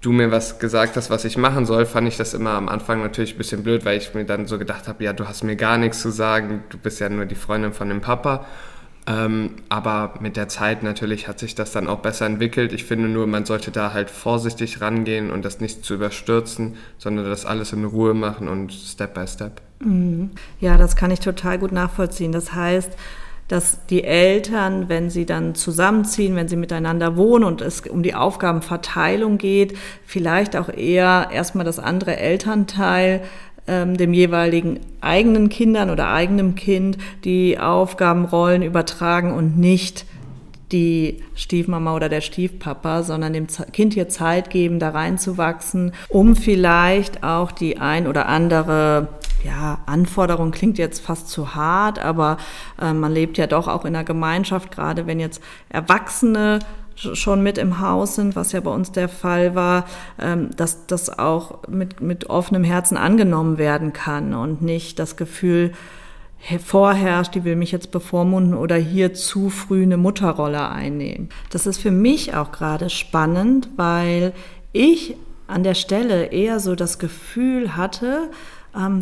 du 0.04 0.12
mir 0.12 0.30
was 0.30 0.58
gesagt 0.58 0.96
hast, 0.96 1.08
was 1.08 1.24
ich 1.24 1.38
machen 1.38 1.64
soll, 1.64 1.86
fand 1.86 2.06
ich 2.06 2.18
das 2.18 2.34
immer 2.34 2.50
am 2.50 2.68
Anfang 2.68 3.00
natürlich 3.00 3.34
ein 3.34 3.38
bisschen 3.38 3.62
blöd, 3.62 3.84
weil 3.84 3.96
ich 3.96 4.12
mir 4.12 4.24
dann 4.24 4.46
so 4.46 4.58
gedacht 4.58 4.86
habe, 4.86 5.02
ja, 5.02 5.14
du 5.14 5.26
hast 5.26 5.44
mir 5.44 5.56
gar 5.56 5.78
nichts 5.78 6.02
zu 6.02 6.10
sagen, 6.10 6.62
du 6.68 6.76
bist 6.76 7.00
ja 7.00 7.08
nur 7.08 7.24
die 7.24 7.34
Freundin 7.34 7.72
von 7.72 7.88
dem 7.88 8.02
Papa. 8.02 8.44
Ähm, 9.06 9.56
aber 9.68 10.14
mit 10.20 10.36
der 10.36 10.48
Zeit 10.48 10.82
natürlich 10.82 11.28
hat 11.28 11.38
sich 11.38 11.54
das 11.54 11.72
dann 11.72 11.88
auch 11.88 11.98
besser 11.98 12.26
entwickelt. 12.26 12.72
Ich 12.72 12.84
finde 12.84 13.08
nur, 13.08 13.26
man 13.26 13.44
sollte 13.44 13.70
da 13.70 13.92
halt 13.92 14.08
vorsichtig 14.10 14.80
rangehen 14.80 15.30
und 15.30 15.44
das 15.44 15.60
nicht 15.60 15.84
zu 15.84 15.94
überstürzen, 15.94 16.76
sondern 16.98 17.26
das 17.26 17.44
alles 17.44 17.72
in 17.72 17.84
Ruhe 17.84 18.14
machen 18.14 18.48
und 18.48 18.72
Step 18.72 19.14
by 19.14 19.26
Step. 19.26 19.60
Mhm. 19.80 20.30
Ja, 20.60 20.78
das 20.78 20.96
kann 20.96 21.10
ich 21.10 21.20
total 21.20 21.58
gut 21.58 21.72
nachvollziehen. 21.72 22.32
Das 22.32 22.54
heißt, 22.54 22.92
dass 23.48 23.84
die 23.86 24.04
Eltern, 24.04 24.88
wenn 24.88 25.10
sie 25.10 25.26
dann 25.26 25.54
zusammenziehen, 25.54 26.34
wenn 26.36 26.48
sie 26.48 26.56
miteinander 26.56 27.16
wohnen 27.16 27.44
und 27.44 27.60
es 27.60 27.82
um 27.82 28.02
die 28.02 28.14
Aufgabenverteilung 28.14 29.38
geht, 29.38 29.76
vielleicht 30.06 30.56
auch 30.56 30.68
eher 30.68 31.28
erstmal 31.32 31.64
das 31.64 31.78
andere 31.78 32.16
Elternteil 32.16 33.22
ähm, 33.66 33.96
dem 33.96 34.12
jeweiligen 34.12 34.80
eigenen 35.00 35.48
Kindern 35.48 35.90
oder 35.90 36.08
eigenem 36.08 36.54
Kind 36.54 36.98
die 37.24 37.58
Aufgabenrollen 37.58 38.62
übertragen 38.62 39.32
und 39.32 39.58
nicht 39.58 40.06
die 40.72 41.22
Stiefmama 41.34 41.94
oder 41.94 42.08
der 42.08 42.20
Stiefpapa, 42.20 43.02
sondern 43.02 43.32
dem 43.32 43.46
Kind 43.72 43.94
hier 43.94 44.08
Zeit 44.08 44.50
geben, 44.50 44.78
da 44.78 44.90
reinzuwachsen, 44.90 45.92
um 46.08 46.36
vielleicht 46.36 47.22
auch 47.22 47.52
die 47.52 47.78
ein 47.78 48.06
oder 48.06 48.26
andere 48.28 49.08
ja, 49.44 49.78
Anforderung 49.86 50.50
klingt 50.50 50.78
jetzt 50.78 51.04
fast 51.04 51.28
zu 51.28 51.54
hart, 51.54 51.98
aber 51.98 52.38
äh, 52.80 52.92
man 52.92 53.12
lebt 53.12 53.38
ja 53.38 53.46
doch 53.46 53.68
auch 53.68 53.84
in 53.84 53.94
einer 53.94 54.04
Gemeinschaft, 54.04 54.70
gerade 54.70 55.06
wenn 55.06 55.20
jetzt 55.20 55.42
Erwachsene 55.68 56.60
schon 56.96 57.42
mit 57.42 57.58
im 57.58 57.80
Haus 57.80 58.14
sind, 58.14 58.36
was 58.36 58.52
ja 58.52 58.60
bei 58.60 58.70
uns 58.70 58.92
der 58.92 59.08
Fall 59.08 59.54
war, 59.54 59.84
ähm, 60.18 60.50
dass 60.56 60.86
das 60.86 61.18
auch 61.18 61.66
mit, 61.68 62.00
mit 62.00 62.30
offenem 62.30 62.64
Herzen 62.64 62.96
angenommen 62.96 63.58
werden 63.58 63.92
kann 63.92 64.32
und 64.32 64.62
nicht 64.62 64.98
das 64.98 65.16
Gefühl 65.16 65.72
vorherrscht, 66.64 67.34
die 67.34 67.44
will 67.44 67.56
mich 67.56 67.72
jetzt 67.72 67.90
bevormunden 67.90 68.54
oder 68.54 68.76
hier 68.76 69.14
zu 69.14 69.48
früh 69.48 69.82
eine 69.82 69.96
Mutterrolle 69.96 70.68
einnehmen. 70.68 71.30
Das 71.50 71.66
ist 71.66 71.78
für 71.78 71.90
mich 71.90 72.34
auch 72.34 72.52
gerade 72.52 72.90
spannend, 72.90 73.70
weil 73.76 74.32
ich 74.72 75.16
an 75.46 75.62
der 75.62 75.74
Stelle 75.74 76.26
eher 76.26 76.60
so 76.60 76.74
das 76.74 76.98
Gefühl 76.98 77.76
hatte, 77.76 78.30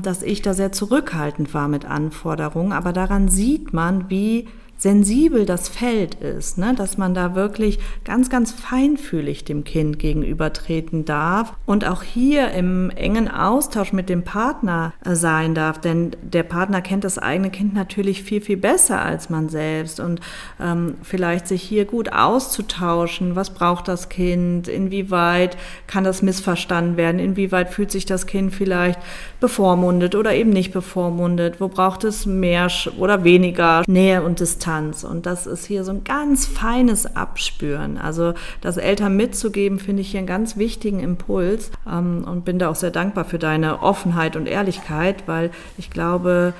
dass 0.02 0.22
ich 0.22 0.42
da 0.42 0.54
sehr 0.54 0.72
zurückhaltend 0.72 1.54
war 1.54 1.68
mit 1.68 1.84
Anforderungen. 1.84 2.72
Aber 2.72 2.92
daran 2.92 3.28
sieht 3.28 3.72
man, 3.72 4.10
wie 4.10 4.48
sensibel 4.82 5.46
das 5.46 5.68
Feld 5.68 6.16
ist, 6.16 6.58
ne? 6.58 6.74
dass 6.76 6.98
man 6.98 7.14
da 7.14 7.36
wirklich 7.36 7.78
ganz, 8.04 8.30
ganz 8.30 8.50
feinfühlig 8.50 9.44
dem 9.44 9.62
Kind 9.62 10.00
gegenübertreten 10.00 11.04
darf 11.04 11.54
und 11.66 11.86
auch 11.86 12.02
hier 12.02 12.50
im 12.50 12.90
engen 12.90 13.28
Austausch 13.30 13.92
mit 13.92 14.08
dem 14.08 14.24
Partner 14.24 14.92
äh, 15.04 15.14
sein 15.14 15.54
darf, 15.54 15.80
denn 15.80 16.16
der 16.20 16.42
Partner 16.42 16.82
kennt 16.82 17.04
das 17.04 17.16
eigene 17.16 17.50
Kind 17.50 17.74
natürlich 17.74 18.24
viel, 18.24 18.40
viel 18.40 18.56
besser 18.56 19.00
als 19.00 19.30
man 19.30 19.48
selbst. 19.48 20.00
Und 20.00 20.20
ähm, 20.60 20.96
vielleicht 21.02 21.46
sich 21.46 21.62
hier 21.62 21.84
gut 21.84 22.12
auszutauschen, 22.12 23.36
was 23.36 23.50
braucht 23.50 23.86
das 23.86 24.08
Kind, 24.08 24.66
inwieweit 24.66 25.56
kann 25.86 26.02
das 26.02 26.22
missverstanden 26.22 26.96
werden, 26.96 27.20
inwieweit 27.20 27.72
fühlt 27.72 27.92
sich 27.92 28.04
das 28.04 28.26
Kind 28.26 28.52
vielleicht 28.52 28.98
bevormundet 29.38 30.16
oder 30.16 30.34
eben 30.34 30.50
nicht 30.50 30.72
bevormundet, 30.72 31.60
wo 31.60 31.68
braucht 31.68 32.02
es 32.02 32.26
mehr 32.26 32.66
oder 32.98 33.22
weniger 33.22 33.84
Nähe 33.86 34.24
und 34.24 34.40
Distanz 34.40 34.71
und 35.04 35.26
das 35.26 35.46
ist 35.46 35.66
hier 35.66 35.84
so 35.84 35.92
ein 35.92 36.04
ganz 36.04 36.46
feines 36.46 37.16
Abspüren, 37.16 37.98
also 37.98 38.34
das 38.60 38.76
Eltern 38.76 39.16
mitzugeben, 39.16 39.78
finde 39.78 40.02
ich 40.02 40.10
hier 40.10 40.18
einen 40.18 40.26
ganz 40.26 40.56
wichtigen 40.56 41.00
Impuls. 41.00 41.70
Ähm, 41.90 42.24
und 42.24 42.44
bin 42.44 42.58
da 42.58 42.68
auch 42.68 42.76
sehr 42.76 42.90
dankbar 42.90 43.24
für 43.24 43.38
deine 43.38 43.82
Offenheit 43.82 44.36
und 44.36 44.46
Ehrlichkeit, 44.46 45.24
weil 45.26 45.50
ich 45.78 45.90
glaube, 45.90 46.54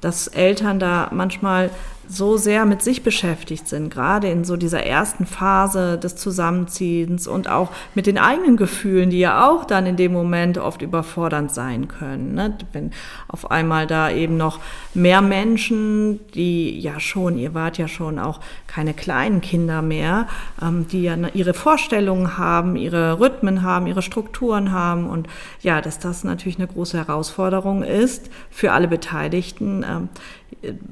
dass 0.00 0.28
Eltern 0.28 0.78
da 0.78 1.08
manchmal 1.12 1.70
so 2.10 2.36
sehr 2.36 2.66
mit 2.66 2.82
sich 2.82 3.02
beschäftigt 3.02 3.68
sind, 3.68 3.88
gerade 3.88 4.28
in 4.28 4.44
so 4.44 4.56
dieser 4.56 4.84
ersten 4.84 5.26
Phase 5.26 5.96
des 5.96 6.16
Zusammenziehens 6.16 7.28
und 7.28 7.48
auch 7.48 7.70
mit 7.94 8.06
den 8.06 8.18
eigenen 8.18 8.56
Gefühlen, 8.56 9.10
die 9.10 9.20
ja 9.20 9.48
auch 9.48 9.64
dann 9.64 9.86
in 9.86 9.96
dem 9.96 10.12
Moment 10.12 10.58
oft 10.58 10.82
überfordernd 10.82 11.52
sein 11.52 11.86
können. 11.86 12.34
Ne? 12.34 12.58
Wenn 12.72 12.90
auf 13.28 13.50
einmal 13.50 13.86
da 13.86 14.10
eben 14.10 14.36
noch 14.36 14.58
mehr 14.92 15.22
Menschen, 15.22 16.20
die 16.34 16.80
ja 16.80 16.98
schon, 16.98 17.38
ihr 17.38 17.54
wart 17.54 17.78
ja 17.78 17.86
schon 17.86 18.18
auch 18.18 18.40
keine 18.66 18.92
kleinen 18.92 19.40
Kinder 19.40 19.80
mehr, 19.80 20.26
ähm, 20.60 20.86
die 20.90 21.02
ja 21.02 21.16
ihre 21.32 21.54
Vorstellungen 21.54 22.38
haben, 22.38 22.74
ihre 22.74 23.20
Rhythmen 23.20 23.62
haben, 23.62 23.86
ihre 23.86 24.02
Strukturen 24.02 24.72
haben 24.72 25.08
und 25.08 25.28
ja, 25.62 25.80
dass 25.80 25.98
das 26.00 26.24
natürlich 26.24 26.58
eine 26.58 26.66
große 26.66 26.98
Herausforderung 26.98 27.84
ist 27.84 28.30
für 28.50 28.72
alle 28.72 28.88
Beteiligten. 28.88 29.84
Ähm, 29.88 30.08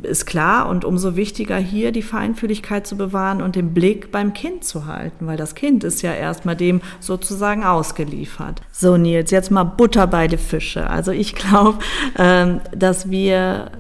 ist 0.03 0.25
klar 0.27 0.69
und 0.69 0.85
umso 0.85 1.17
wichtiger 1.17 1.57
hier 1.57 1.93
die 1.93 2.03
Feinfühligkeit 2.03 2.87
zu 2.87 2.97
bewahren 2.97 3.43
und 3.43 3.55
den 3.57 3.75
Blick 3.75 4.11
beim 4.11 4.33
Kind 4.33 4.65
zu 4.65 4.87
halten, 4.87 5.27
weil 5.27 5.37
das 5.37 5.55
Kind 5.55 5.85
ist 5.85 6.03
ja 6.03 6.13
erstmal 6.13 6.57
dem 6.57 6.81
sozusagen 7.01 7.65
ausgeliefert. 7.65 8.63
So 8.73 8.97
Nils, 8.97 9.31
jetzt 9.31 9.51
mal 9.51 9.65
Butter 9.65 10.07
bei 10.07 10.27
die 10.27 10.39
Fische. 10.39 10.89
Also 10.89 11.13
ich 11.13 11.35
glaube, 11.35 11.79
ähm, 12.17 12.61
dass 12.75 13.11
wir 13.11 13.71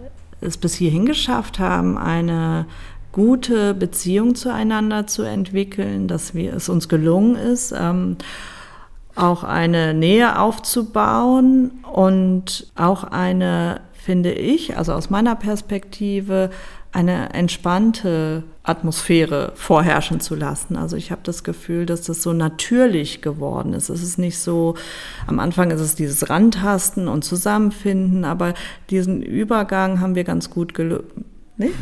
es 0.40 0.56
bis 0.56 0.74
hierhin 0.74 1.06
geschafft 1.06 1.58
haben, 1.58 1.96
eine 1.96 2.66
gute 3.12 3.74
Beziehung 3.74 4.34
zueinander 4.34 5.06
zu 5.06 5.22
entwickeln, 5.22 6.06
dass 6.06 6.34
wir, 6.34 6.54
es 6.54 6.68
uns 6.68 6.88
gelungen 6.88 7.36
ist, 7.36 7.72
ähm, 7.76 8.16
auch 9.16 9.42
eine 9.42 9.94
Nähe 9.94 10.38
aufzubauen 10.38 11.72
und 11.92 12.70
auch 12.76 13.04
eine 13.04 13.80
finde 14.08 14.32
ich, 14.32 14.78
also 14.78 14.94
aus 14.94 15.10
meiner 15.10 15.36
Perspektive, 15.36 16.48
eine 16.92 17.34
entspannte 17.34 18.42
Atmosphäre 18.62 19.52
vorherrschen 19.54 20.20
zu 20.20 20.34
lassen. 20.34 20.76
Also 20.76 20.96
ich 20.96 21.10
habe 21.10 21.20
das 21.24 21.44
Gefühl, 21.44 21.84
dass 21.84 22.04
das 22.04 22.22
so 22.22 22.32
natürlich 22.32 23.20
geworden 23.20 23.74
ist. 23.74 23.90
Es 23.90 24.02
ist 24.02 24.18
nicht 24.18 24.38
so, 24.38 24.76
am 25.26 25.38
Anfang 25.40 25.70
ist 25.72 25.82
es 25.82 25.94
dieses 25.94 26.30
Randtasten 26.30 27.06
und 27.06 27.22
Zusammenfinden, 27.22 28.24
aber 28.24 28.54
diesen 28.88 29.20
Übergang 29.20 30.00
haben 30.00 30.14
wir 30.14 30.24
ganz 30.24 30.48
gut 30.48 30.72
gelöst 30.72 31.04
Nee? 31.60 31.72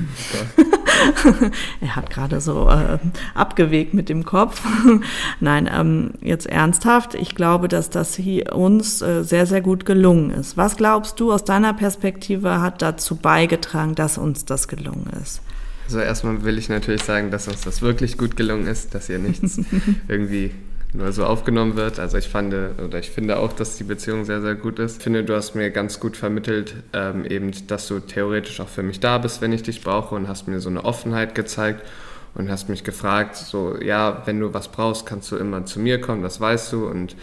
er 1.82 1.96
hat 1.96 2.08
gerade 2.08 2.40
so 2.40 2.66
äh, 2.70 2.98
abgewegt 3.34 3.92
mit 3.92 4.08
dem 4.08 4.24
Kopf. 4.24 4.62
Nein, 5.40 5.68
ähm, 5.70 6.12
jetzt 6.22 6.46
ernsthaft. 6.46 7.14
Ich 7.14 7.34
glaube, 7.34 7.68
dass 7.68 7.90
das 7.90 8.16
hier 8.16 8.56
uns 8.56 9.02
äh, 9.02 9.22
sehr, 9.22 9.44
sehr 9.44 9.60
gut 9.60 9.84
gelungen 9.84 10.30
ist. 10.30 10.56
Was 10.56 10.78
glaubst 10.78 11.20
du 11.20 11.30
aus 11.30 11.44
deiner 11.44 11.74
Perspektive 11.74 12.62
hat 12.62 12.80
dazu 12.80 13.16
beigetragen, 13.16 13.94
dass 13.94 14.16
uns 14.16 14.46
das 14.46 14.66
gelungen 14.66 15.10
ist? 15.22 15.42
Also 15.84 16.00
erstmal 16.00 16.42
will 16.42 16.56
ich 16.56 16.70
natürlich 16.70 17.02
sagen, 17.02 17.30
dass 17.30 17.46
uns 17.46 17.60
das 17.60 17.82
wirklich 17.82 18.16
gut 18.16 18.34
gelungen 18.34 18.66
ist, 18.66 18.94
dass 18.94 19.10
ihr 19.10 19.18
nichts 19.18 19.60
irgendwie 20.08 20.52
nur 20.96 21.12
so 21.12 21.24
aufgenommen 21.24 21.76
wird. 21.76 21.98
Also 21.98 22.16
ich 22.18 22.28
fand 22.28 22.54
oder 22.54 22.98
ich 22.98 23.10
finde 23.10 23.38
auch, 23.38 23.52
dass 23.52 23.76
die 23.76 23.84
Beziehung 23.84 24.24
sehr, 24.24 24.40
sehr 24.40 24.54
gut 24.54 24.78
ist. 24.78 24.98
Ich 24.98 25.02
finde, 25.02 25.24
du 25.24 25.34
hast 25.34 25.54
mir 25.54 25.70
ganz 25.70 26.00
gut 26.00 26.16
vermittelt, 26.16 26.74
ähm, 26.92 27.24
eben, 27.24 27.52
dass 27.66 27.88
du 27.88 28.00
theoretisch 28.00 28.60
auch 28.60 28.68
für 28.68 28.82
mich 28.82 29.00
da 29.00 29.18
bist, 29.18 29.40
wenn 29.40 29.52
ich 29.52 29.62
dich 29.62 29.82
brauche 29.82 30.14
und 30.14 30.28
hast 30.28 30.48
mir 30.48 30.60
so 30.60 30.68
eine 30.68 30.84
Offenheit 30.84 31.34
gezeigt 31.34 31.86
und 32.34 32.50
hast 32.50 32.68
mich 32.68 32.84
gefragt, 32.84 33.36
so, 33.36 33.76
ja, 33.80 34.22
wenn 34.26 34.40
du 34.40 34.52
was 34.54 34.68
brauchst, 34.68 35.06
kannst 35.06 35.30
du 35.32 35.36
immer 35.36 35.64
zu 35.66 35.80
mir 35.80 36.00
kommen, 36.00 36.22
das 36.22 36.40
weißt 36.40 36.72
du 36.72 36.86
und 36.86 37.16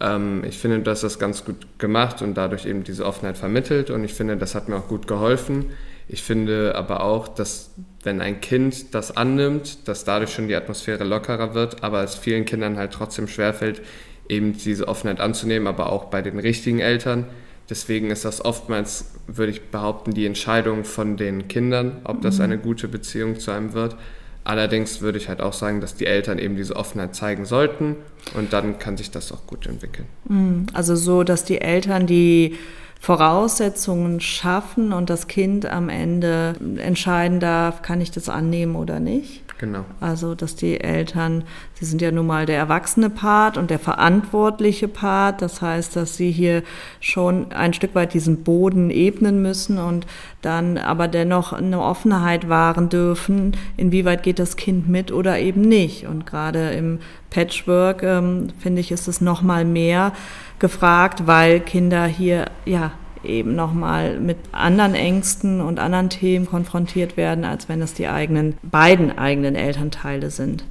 ähm, 0.00 0.42
ich 0.46 0.58
finde, 0.58 0.80
du 0.80 0.90
hast 0.90 1.02
das 1.02 1.18
ganz 1.18 1.44
gut 1.44 1.56
gemacht 1.78 2.22
und 2.22 2.34
dadurch 2.34 2.66
eben 2.66 2.84
diese 2.84 3.04
Offenheit 3.04 3.36
vermittelt 3.36 3.90
und 3.90 4.04
ich 4.04 4.14
finde, 4.14 4.36
das 4.36 4.54
hat 4.54 4.68
mir 4.68 4.76
auch 4.76 4.88
gut 4.88 5.06
geholfen. 5.06 5.66
Ich 6.08 6.22
finde 6.22 6.74
aber 6.74 7.02
auch, 7.02 7.28
dass 7.28 7.70
wenn 8.02 8.20
ein 8.20 8.40
Kind 8.40 8.94
das 8.94 9.16
annimmt, 9.16 9.86
dass 9.86 10.04
dadurch 10.04 10.32
schon 10.32 10.48
die 10.48 10.54
Atmosphäre 10.54 11.04
lockerer 11.04 11.54
wird, 11.54 11.82
aber 11.84 12.02
es 12.02 12.14
vielen 12.14 12.46
Kindern 12.46 12.78
halt 12.78 12.92
trotzdem 12.92 13.28
schwerfällt, 13.28 13.82
eben 14.28 14.54
diese 14.56 14.88
Offenheit 14.88 15.20
anzunehmen, 15.20 15.66
aber 15.68 15.92
auch 15.92 16.06
bei 16.06 16.22
den 16.22 16.38
richtigen 16.38 16.80
Eltern. 16.80 17.26
Deswegen 17.68 18.10
ist 18.10 18.24
das 18.24 18.42
oftmals, 18.42 19.12
würde 19.26 19.52
ich 19.52 19.70
behaupten, 19.70 20.12
die 20.12 20.24
Entscheidung 20.24 20.84
von 20.84 21.18
den 21.18 21.48
Kindern, 21.48 21.98
ob 22.04 22.22
das 22.22 22.38
mhm. 22.38 22.44
eine 22.44 22.58
gute 22.58 22.88
Beziehung 22.88 23.38
zu 23.38 23.50
einem 23.50 23.74
wird. 23.74 23.96
Allerdings 24.44 25.02
würde 25.02 25.18
ich 25.18 25.28
halt 25.28 25.42
auch 25.42 25.52
sagen, 25.52 25.82
dass 25.82 25.94
die 25.94 26.06
Eltern 26.06 26.38
eben 26.38 26.56
diese 26.56 26.74
Offenheit 26.74 27.14
zeigen 27.14 27.44
sollten 27.44 27.96
und 28.34 28.54
dann 28.54 28.78
kann 28.78 28.96
sich 28.96 29.10
das 29.10 29.30
auch 29.30 29.46
gut 29.46 29.66
entwickeln. 29.66 30.06
Mhm. 30.26 30.66
Also 30.72 30.96
so, 30.96 31.22
dass 31.22 31.44
die 31.44 31.60
Eltern 31.60 32.06
die 32.06 32.56
Voraussetzungen 33.00 34.20
schaffen 34.20 34.92
und 34.92 35.08
das 35.08 35.28
Kind 35.28 35.66
am 35.66 35.88
Ende 35.88 36.54
entscheiden 36.78 37.40
darf, 37.40 37.82
kann 37.82 38.00
ich 38.00 38.10
das 38.10 38.28
annehmen 38.28 38.76
oder 38.76 39.00
nicht. 39.00 39.42
Genau. 39.58 39.84
Also, 40.00 40.36
dass 40.36 40.54
die 40.54 40.80
Eltern, 40.80 41.42
sie 41.74 41.84
sind 41.84 42.00
ja 42.00 42.12
nun 42.12 42.28
mal 42.28 42.46
der 42.46 42.56
erwachsene 42.56 43.10
Part 43.10 43.58
und 43.58 43.70
der 43.70 43.80
verantwortliche 43.80 44.86
Part. 44.86 45.42
Das 45.42 45.60
heißt, 45.60 45.96
dass 45.96 46.16
sie 46.16 46.30
hier 46.30 46.62
schon 47.00 47.50
ein 47.50 47.72
Stück 47.72 47.96
weit 47.96 48.14
diesen 48.14 48.44
Boden 48.44 48.90
ebnen 48.90 49.42
müssen 49.42 49.78
und 49.78 50.06
dann 50.42 50.78
aber 50.78 51.08
dennoch 51.08 51.52
eine 51.52 51.82
Offenheit 51.82 52.48
wahren 52.48 52.88
dürfen, 52.88 53.56
inwieweit 53.76 54.22
geht 54.22 54.38
das 54.38 54.56
Kind 54.56 54.88
mit 54.88 55.10
oder 55.10 55.40
eben 55.40 55.62
nicht. 55.62 56.06
Und 56.06 56.24
gerade 56.24 56.70
im 56.70 57.00
Patchwork, 57.30 58.04
ähm, 58.04 58.50
finde 58.60 58.80
ich, 58.80 58.92
ist 58.92 59.08
es 59.08 59.20
noch 59.20 59.42
mal 59.42 59.64
mehr 59.64 60.12
gefragt, 60.60 61.26
weil 61.26 61.58
Kinder 61.58 62.06
hier 62.06 62.46
ja 62.64 62.92
eben 63.28 63.54
nochmal 63.54 64.18
mit 64.18 64.38
anderen 64.52 64.94
Ängsten 64.94 65.60
und 65.60 65.78
anderen 65.78 66.10
Themen 66.10 66.46
konfrontiert 66.46 67.16
werden, 67.16 67.44
als 67.44 67.68
wenn 67.68 67.82
es 67.82 67.94
die 67.94 68.08
eigenen, 68.08 68.56
beiden 68.62 69.16
eigenen 69.16 69.54
Elternteile 69.54 70.30
sind. 70.30 70.64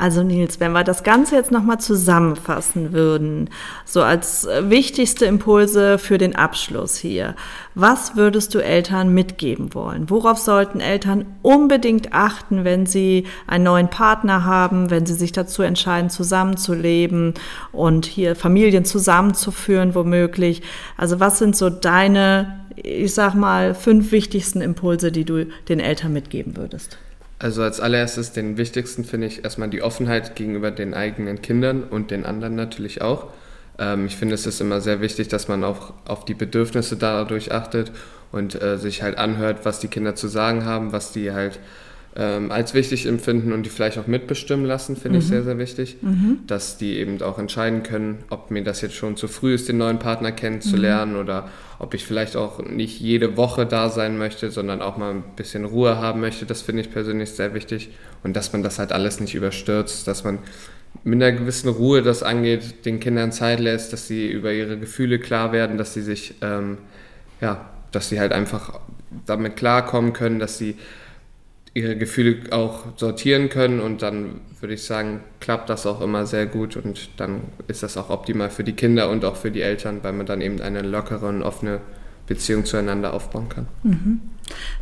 Also 0.00 0.22
Nils, 0.22 0.60
wenn 0.60 0.70
wir 0.70 0.84
das 0.84 1.02
Ganze 1.02 1.34
jetzt 1.34 1.50
nochmal 1.50 1.80
zusammenfassen 1.80 2.92
würden, 2.92 3.50
so 3.84 4.00
als 4.00 4.46
wichtigste 4.60 5.24
Impulse 5.24 5.98
für 5.98 6.18
den 6.18 6.36
Abschluss 6.36 6.96
hier, 6.96 7.34
was 7.74 8.14
würdest 8.14 8.54
du 8.54 8.60
Eltern 8.60 9.12
mitgeben 9.12 9.74
wollen? 9.74 10.08
Worauf 10.08 10.38
sollten 10.38 10.78
Eltern 10.78 11.26
unbedingt 11.42 12.12
achten, 12.12 12.62
wenn 12.62 12.86
sie 12.86 13.26
einen 13.48 13.64
neuen 13.64 13.88
Partner 13.88 14.44
haben, 14.44 14.90
wenn 14.90 15.04
sie 15.04 15.14
sich 15.14 15.32
dazu 15.32 15.62
entscheiden, 15.62 16.10
zusammenzuleben 16.10 17.34
und 17.72 18.06
hier 18.06 18.36
Familien 18.36 18.84
zusammenzuführen, 18.84 19.96
womöglich? 19.96 20.62
Also 20.96 21.18
was 21.18 21.40
sind 21.40 21.56
so 21.56 21.70
deine, 21.70 22.60
ich 22.76 23.14
sag 23.14 23.34
mal, 23.34 23.74
fünf 23.74 24.12
wichtigsten 24.12 24.60
Impulse, 24.60 25.10
die 25.10 25.24
du 25.24 25.46
den 25.68 25.80
Eltern 25.80 26.12
mitgeben 26.12 26.56
würdest? 26.56 26.98
Also 27.38 27.62
als 27.62 27.80
allererstes 27.80 28.32
den 28.32 28.56
wichtigsten 28.56 29.04
finde 29.04 29.28
ich 29.28 29.44
erstmal 29.44 29.68
die 29.68 29.82
Offenheit 29.82 30.34
gegenüber 30.34 30.70
den 30.70 30.92
eigenen 30.94 31.40
Kindern 31.40 31.84
und 31.84 32.10
den 32.10 32.26
anderen 32.26 32.56
natürlich 32.56 33.00
auch. 33.00 33.28
Ähm, 33.78 34.06
ich 34.06 34.16
finde 34.16 34.34
es 34.34 34.46
ist 34.46 34.60
immer 34.60 34.80
sehr 34.80 35.00
wichtig, 35.00 35.28
dass 35.28 35.46
man 35.46 35.62
auch 35.62 35.92
auf 36.04 36.24
die 36.24 36.34
Bedürfnisse 36.34 36.96
dadurch 36.96 37.52
achtet 37.52 37.92
und 38.32 38.60
äh, 38.60 38.76
sich 38.76 39.02
halt 39.02 39.18
anhört, 39.18 39.64
was 39.64 39.78
die 39.78 39.88
Kinder 39.88 40.14
zu 40.16 40.26
sagen 40.28 40.64
haben, 40.64 40.92
was 40.92 41.12
die 41.12 41.32
halt 41.32 41.60
ähm, 42.16 42.50
als 42.50 42.74
wichtig 42.74 43.06
empfinden 43.06 43.52
und 43.52 43.64
die 43.64 43.70
vielleicht 43.70 43.98
auch 43.98 44.06
mitbestimmen 44.06 44.66
lassen, 44.66 44.96
finde 44.96 45.18
mhm. 45.18 45.22
ich 45.22 45.28
sehr, 45.28 45.42
sehr 45.44 45.58
wichtig. 45.58 45.98
Mhm. 46.00 46.40
Dass 46.46 46.78
die 46.78 46.98
eben 46.98 47.20
auch 47.22 47.38
entscheiden 47.38 47.82
können, 47.82 48.24
ob 48.30 48.50
mir 48.50 48.64
das 48.64 48.80
jetzt 48.80 48.94
schon 48.94 49.16
zu 49.16 49.28
früh 49.28 49.54
ist, 49.54 49.68
den 49.68 49.78
neuen 49.78 49.98
Partner 49.98 50.32
kennenzulernen 50.32 51.12
mhm. 51.12 51.20
oder 51.20 51.48
ob 51.78 51.94
ich 51.94 52.04
vielleicht 52.04 52.34
auch 52.36 52.64
nicht 52.64 53.00
jede 53.00 53.36
Woche 53.36 53.66
da 53.66 53.88
sein 53.88 54.18
möchte, 54.18 54.50
sondern 54.50 54.82
auch 54.82 54.96
mal 54.96 55.12
ein 55.12 55.24
bisschen 55.36 55.64
Ruhe 55.64 55.98
haben 55.98 56.20
möchte. 56.20 56.44
Das 56.44 56.62
finde 56.62 56.82
ich 56.82 56.90
persönlich 56.90 57.30
sehr 57.30 57.54
wichtig. 57.54 57.90
Und 58.24 58.34
dass 58.34 58.52
man 58.52 58.62
das 58.62 58.78
halt 58.78 58.90
alles 58.90 59.20
nicht 59.20 59.34
überstürzt, 59.34 60.08
dass 60.08 60.24
man 60.24 60.38
mit 61.04 61.22
einer 61.22 61.32
gewissen 61.32 61.68
Ruhe 61.68 62.02
das 62.02 62.22
angeht, 62.22 62.84
den 62.84 62.98
Kindern 62.98 63.30
Zeit 63.30 63.60
lässt, 63.60 63.92
dass 63.92 64.08
sie 64.08 64.28
über 64.28 64.52
ihre 64.52 64.78
Gefühle 64.78 65.18
klar 65.18 65.52
werden, 65.52 65.78
dass 65.78 65.94
sie 65.94 66.02
sich, 66.02 66.34
ähm, 66.42 66.78
ja, 67.40 67.68
dass 67.92 68.08
sie 68.08 68.18
halt 68.18 68.32
einfach 68.32 68.80
damit 69.26 69.56
klarkommen 69.56 70.12
können, 70.12 70.38
dass 70.38 70.58
sie 70.58 70.76
ihre 71.74 71.96
Gefühle 71.96 72.52
auch 72.52 72.84
sortieren 72.96 73.48
können 73.48 73.80
und 73.80 74.02
dann 74.02 74.40
würde 74.60 74.74
ich 74.74 74.82
sagen, 74.82 75.20
klappt 75.40 75.70
das 75.70 75.86
auch 75.86 76.00
immer 76.00 76.26
sehr 76.26 76.46
gut 76.46 76.76
und 76.76 77.10
dann 77.18 77.42
ist 77.68 77.82
das 77.82 77.96
auch 77.96 78.10
optimal 78.10 78.50
für 78.50 78.64
die 78.64 78.72
Kinder 78.72 79.10
und 79.10 79.24
auch 79.24 79.36
für 79.36 79.50
die 79.50 79.62
Eltern, 79.62 80.00
weil 80.02 80.12
man 80.12 80.26
dann 80.26 80.40
eben 80.40 80.60
eine 80.60 80.82
lockere 80.82 81.26
und 81.28 81.42
offene 81.42 81.80
Beziehung 82.26 82.64
zueinander 82.64 83.14
aufbauen 83.14 83.48
kann. 83.48 83.66
Mhm. 83.82 84.20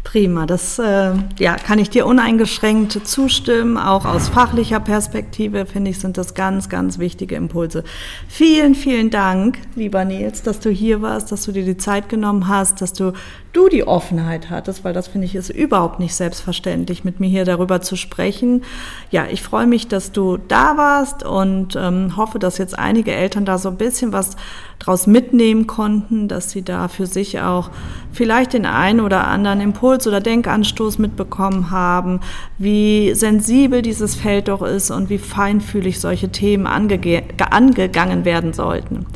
Prima, 0.05 0.47
das 0.47 0.79
äh, 0.79 1.13
ja, 1.39 1.57
kann 1.57 1.79
ich 1.79 1.91
dir 1.91 2.07
uneingeschränkt 2.07 3.07
zustimmen. 3.07 3.77
Auch 3.77 4.05
aus 4.05 4.29
fachlicher 4.29 4.81
Perspektive 4.81 5.67
finde 5.67 5.91
ich, 5.91 5.99
sind 5.99 6.17
das 6.17 6.35
ganz, 6.35 6.69
ganz 6.69 6.99
wichtige 6.99 7.35
Impulse. 7.35 7.83
Vielen, 8.29 8.75
vielen 8.75 9.11
Dank, 9.11 9.59
lieber 9.75 10.05
Nils, 10.05 10.43
dass 10.43 10.61
du 10.61 10.71
hier 10.71 11.03
warst, 11.03 11.33
dass 11.33 11.45
du 11.45 11.53
dir 11.53 11.65
die 11.65 11.77
Zeit 11.77 12.09
genommen 12.09 12.47
hast, 12.49 12.81
dass 12.81 12.93
du 12.93 13.13
du 13.57 13.69
die 13.69 13.87
Offenheit 13.87 14.51
hattest, 14.51 14.85
weil 14.85 14.93
das 14.93 15.09
finde 15.09 15.25
ich 15.27 15.35
ist 15.35 15.49
überhaupt 15.49 15.99
nicht 15.99 16.15
selbstverständlich, 16.15 17.05
mit 17.05 17.21
mir 17.21 17.29
hier 17.29 17.47
darüber 17.47 17.81
zu 17.81 17.97
sprechen. 17.97 18.63
Ja, 19.11 19.27
ich 19.31 19.43
freue 19.43 19.67
mich, 19.67 19.89
dass 19.89 20.13
du 20.13 20.37
da 20.37 20.77
warst 20.77 21.25
und 21.25 21.75
ähm, 21.75 22.17
hoffe, 22.17 22.39
dass 22.39 22.59
jetzt 22.59 22.79
einige 22.79 23.13
Eltern 23.13 23.47
da 23.47 23.57
so 23.57 23.71
ein 23.71 23.79
bisschen 23.79 24.13
was 24.13 24.37
draus 24.79 25.07
mitnehmen 25.07 25.67
konnten, 25.67 26.29
dass 26.29 26.51
sie 26.51 26.63
da 26.63 26.89
für 26.89 27.07
sich 27.07 27.41
auch 27.41 27.71
vielleicht 28.13 28.53
den 28.53 28.67
einen 28.67 29.01
oder 29.01 29.27
anderen 29.27 29.56
Impuls 29.61 30.07
oder 30.07 30.21
Denkanstoß 30.21 30.99
mitbekommen 30.99 31.71
haben, 31.71 32.21
wie 32.59 33.15
sensibel 33.15 33.83
dieses 33.83 34.15
Feld 34.15 34.49
doch 34.49 34.63
ist 34.63 34.91
und 34.91 35.11
wie 35.11 35.19
feinfühlig 35.19 36.01
solche 36.01 36.31
Themen 36.31 36.67
angegangen 36.67 38.25
werden 38.25 38.53
sollten. 38.53 39.07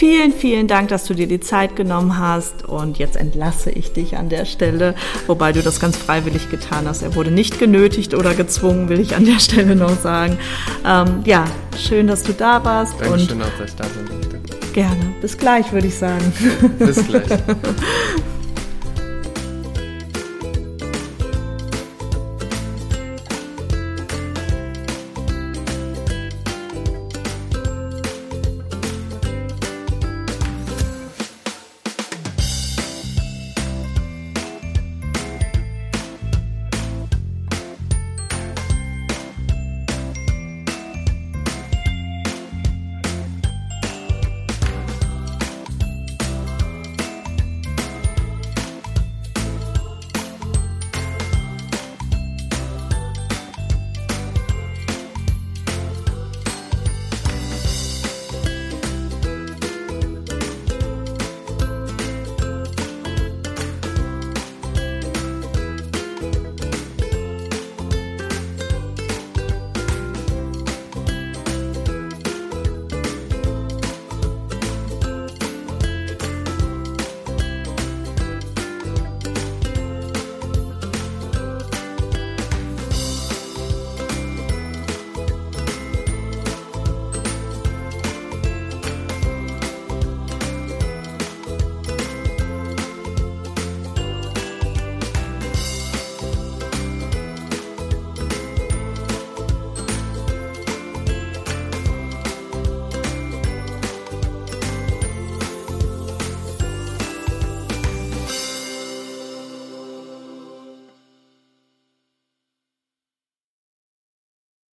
Vielen, 0.00 0.32
vielen 0.32 0.66
Dank, 0.66 0.88
dass 0.88 1.04
du 1.04 1.14
dir 1.14 1.26
die 1.26 1.40
Zeit 1.40 1.76
genommen 1.76 2.16
hast 2.16 2.64
und 2.64 2.98
jetzt 2.98 3.16
entlasse 3.16 3.70
ich 3.70 3.92
dich 3.92 4.16
an 4.16 4.30
der 4.30 4.46
Stelle, 4.46 4.94
wobei 5.26 5.52
du 5.52 5.60
das 5.60 5.78
ganz 5.78 5.96
freiwillig 5.96 6.48
getan 6.48 6.86
hast. 6.86 7.02
Er 7.02 7.14
wurde 7.16 7.30
nicht 7.30 7.58
genötigt 7.58 8.14
oder 8.14 8.34
gezwungen, 8.34 8.88
will 8.88 8.98
ich 8.98 9.14
an 9.14 9.26
der 9.26 9.40
Stelle 9.40 9.76
noch 9.76 9.98
sagen. 10.00 10.38
Ähm, 10.86 11.22
ja, 11.26 11.44
schön, 11.76 12.06
dass 12.06 12.22
du 12.22 12.32
da 12.32 12.64
warst. 12.64 12.94
Dankeschön 12.98 13.42
und 13.42 13.42
auch, 13.42 13.58
dass 13.58 13.70
ich 13.70 13.76
da 13.76 13.84
sein 13.84 14.06
durfte. 14.06 14.40
Gerne. 14.72 15.14
Bis 15.20 15.36
gleich, 15.36 15.70
würde 15.72 15.88
ich 15.88 15.98
sagen. 15.98 16.32
Bis 16.78 17.06
gleich. 17.06 17.28